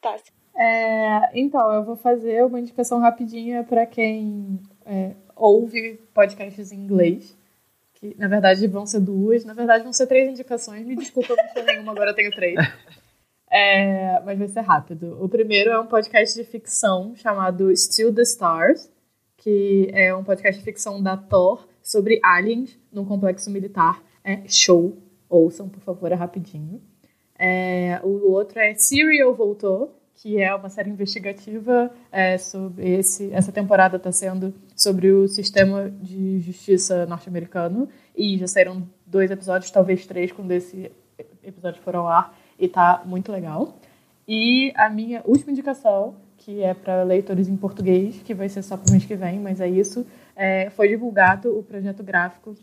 [0.00, 0.16] Tá.
[0.56, 7.36] É, então, eu vou fazer uma indicação rapidinha para quem é, ouve podcasts em inglês.
[7.94, 10.84] Que na verdade vão ser duas, na verdade vão ser três indicações.
[10.84, 12.56] Me desculpa, não foi nenhuma, agora eu tenho três.
[13.52, 15.18] É, mas vai ser rápido.
[15.20, 18.90] O primeiro é um podcast de ficção chamado Still the Stars,
[19.36, 24.02] que é um podcast de ficção da Thor sobre aliens num complexo militar.
[24.24, 24.96] É show.
[25.28, 26.80] Ouçam, por favor, é rapidinho.
[27.38, 33.30] É, o outro é Serial Voltou, que é uma série investigativa é, sobre esse.
[33.34, 37.86] Essa temporada está sendo sobre o sistema de justiça norte-americano
[38.16, 40.90] e já saíram dois episódios, talvez três, quando esse
[41.42, 43.76] episódio for ao ar e tá muito legal.
[44.26, 48.76] E a minha última indicação, que é para leitores em português, que vai ser só
[48.76, 50.06] para o mês que vem, mas é isso,
[50.36, 52.54] é, foi divulgado o projeto gráfico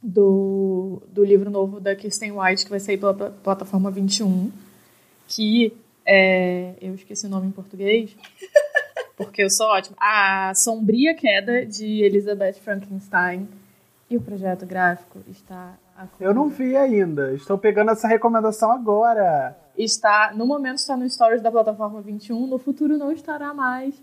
[0.00, 4.52] do, do livro novo da Kirsten White, que vai sair pela plataforma 21,
[5.26, 5.76] que
[6.06, 8.16] é, eu esqueci o nome em português,
[9.16, 9.96] porque eu sou ótima.
[9.98, 13.48] A Sombria Queda, de Elizabeth Frankenstein.
[14.08, 15.74] E o projeto gráfico está
[16.20, 17.32] eu não vi ainda.
[17.34, 19.56] Estou pegando essa recomendação agora.
[19.76, 24.02] Está, no momento está no stories da plataforma 21, no futuro não estará mais.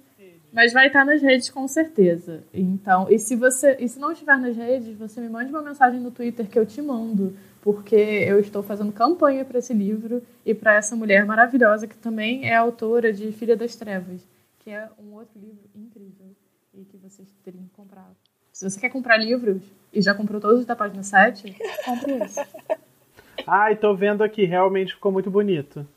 [0.51, 2.43] Mas vai estar nas redes com certeza.
[2.53, 5.99] Então, e se você, e se não estiver nas redes, você me mande uma mensagem
[5.99, 10.55] no Twitter que eu te mando, porque eu estou fazendo campanha para esse livro e
[10.55, 14.27] para essa mulher maravilhosa que também é autora de Filha das Trevas,
[14.59, 16.35] que é um outro livro incrível
[16.73, 18.09] e que vocês teriam que comprar.
[18.51, 19.61] Se você quer comprar livros,
[19.93, 22.45] e já comprou todos da página 7, compre esse.
[23.47, 25.87] Ai, tô vendo aqui, realmente ficou muito bonito.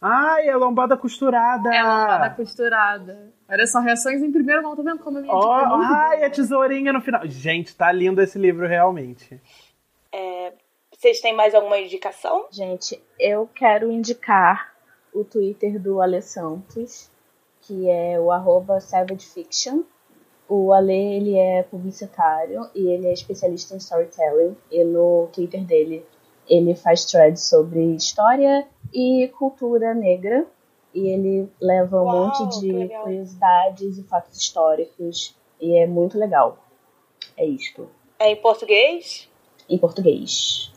[0.00, 1.74] Ai, é lombada costurada.
[1.74, 3.32] É lombada costurada.
[3.48, 6.92] Olha só, reações em primeira mão, tá vendo como eu me oh, Ai, a tesourinha
[6.92, 7.26] no final.
[7.26, 9.40] Gente, tá lindo esse livro, realmente.
[10.12, 10.52] É,
[10.92, 12.46] vocês têm mais alguma indicação?
[12.50, 14.74] Gente, eu quero indicar
[15.12, 17.10] o Twitter do Ale Santos,
[17.62, 19.82] que é o arroba Savage Fiction.
[20.48, 24.56] O Ale, ele é publicitário e ele é especialista em storytelling.
[24.70, 26.04] E no Twitter dele,
[26.48, 30.46] ele faz threads sobre história e cultura negra.
[30.94, 35.36] E ele leva um Uau, monte de curiosidades e fatos históricos.
[35.60, 36.58] E é muito legal.
[37.36, 37.88] É isto.
[38.18, 39.28] É em português?
[39.68, 40.72] Em português.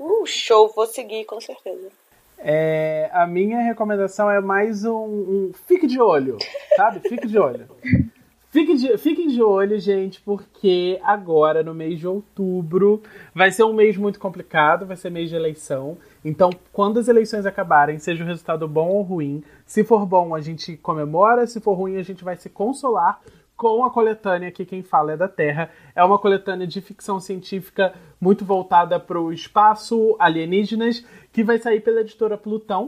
[0.00, 1.90] Uh, show, vou seguir com certeza.
[2.38, 6.38] É, a minha recomendação é mais um, um fique de olho,
[6.74, 6.98] sabe?
[7.08, 7.68] Fique de olho.
[8.52, 13.02] Fiquem de, fiquem de olho, gente, porque agora, no mês de outubro,
[13.34, 15.96] vai ser um mês muito complicado, vai ser mês de eleição.
[16.22, 20.40] Então, quando as eleições acabarem, seja o resultado bom ou ruim, se for bom, a
[20.42, 23.22] gente comemora, se for ruim, a gente vai se consolar
[23.56, 25.70] com a coletânea que quem fala é da Terra.
[25.96, 31.80] É uma coletânea de ficção científica muito voltada para o espaço, alienígenas, que vai sair
[31.80, 32.86] pela editora Plutão,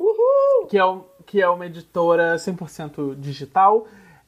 [0.69, 0.83] que é,
[1.25, 3.87] que é uma editora 100% digital.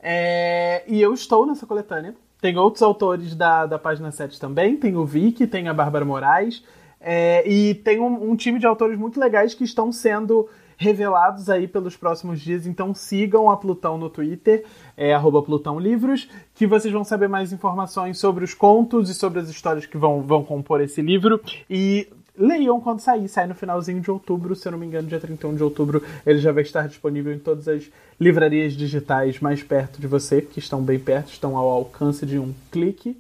[0.09, 2.15] É, e eu estou nessa coletânea.
[2.41, 4.77] Tem outros autores da, da página 7 também.
[4.77, 6.63] Tem o Vic, tem a Bárbara Moraes.
[7.01, 11.67] É, e tem um, um, time de autores muito legais que estão sendo revelados aí
[11.67, 12.69] pelos próximos dias.
[12.69, 14.65] Então sigam a Plutão no Twitter,
[14.97, 19.41] é arroba Plutão Livros, que vocês vão saber mais informações sobre os contos e sobre
[19.41, 21.41] as histórias que vão, vão compor esse livro.
[21.69, 23.29] E leiam quando sair.
[23.29, 26.03] Sai no finalzinho de outubro, se eu não me engano, dia 31 de outubro.
[26.25, 30.59] Ele já vai estar disponível em todas as livrarias digitais mais perto de você, que
[30.59, 33.17] estão bem perto, estão ao alcance de um clique.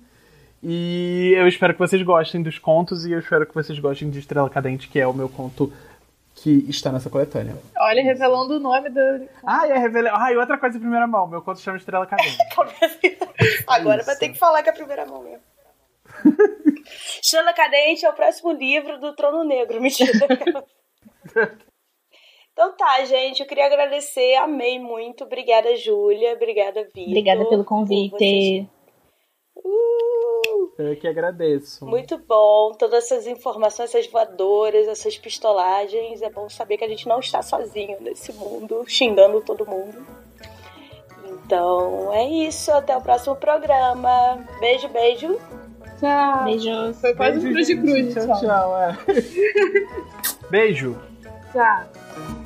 [0.63, 4.19] E eu espero que vocês gostem dos contos e eu espero que vocês gostem de
[4.19, 5.73] Estrela Cadente, que é o meu conto
[6.35, 7.57] que está nessa coletânea.
[7.79, 9.01] Olha, revelando o nome do.
[9.45, 10.17] Ah, é revelando.
[10.19, 12.37] Ah, e outra coisa em primeira mão, meu conto chama Estrela Cadente.
[13.67, 15.41] Agora vai ter que falar que é a primeira mão mesmo.
[17.23, 20.13] Estrela Cadente é o próximo livro do Trono Negro, mentira.
[22.53, 25.25] então tá, gente, eu queria agradecer, amei muito.
[25.25, 26.35] Obrigada, Júlia.
[26.35, 27.09] Obrigada, Vitor.
[27.09, 28.69] Obrigada pelo convite.
[29.57, 30.27] Uh!
[30.79, 31.87] Eu que agradeço.
[31.87, 32.73] Muito bom.
[32.73, 36.21] Todas essas informações, essas voadoras, essas pistolagens.
[36.21, 40.07] É bom saber que a gente não está sozinho nesse mundo, xingando todo mundo.
[41.25, 42.71] Então é isso.
[42.73, 44.47] Até o próximo programa.
[44.61, 45.39] Beijo, beijo.
[45.99, 46.45] Tchau.
[46.45, 47.01] Beijos.
[47.01, 48.15] Foi quase um cruz de cruz.
[48.15, 48.77] Tchau, tchau.
[48.79, 48.97] É.
[50.51, 50.97] Beijo.
[51.53, 52.46] Tchau.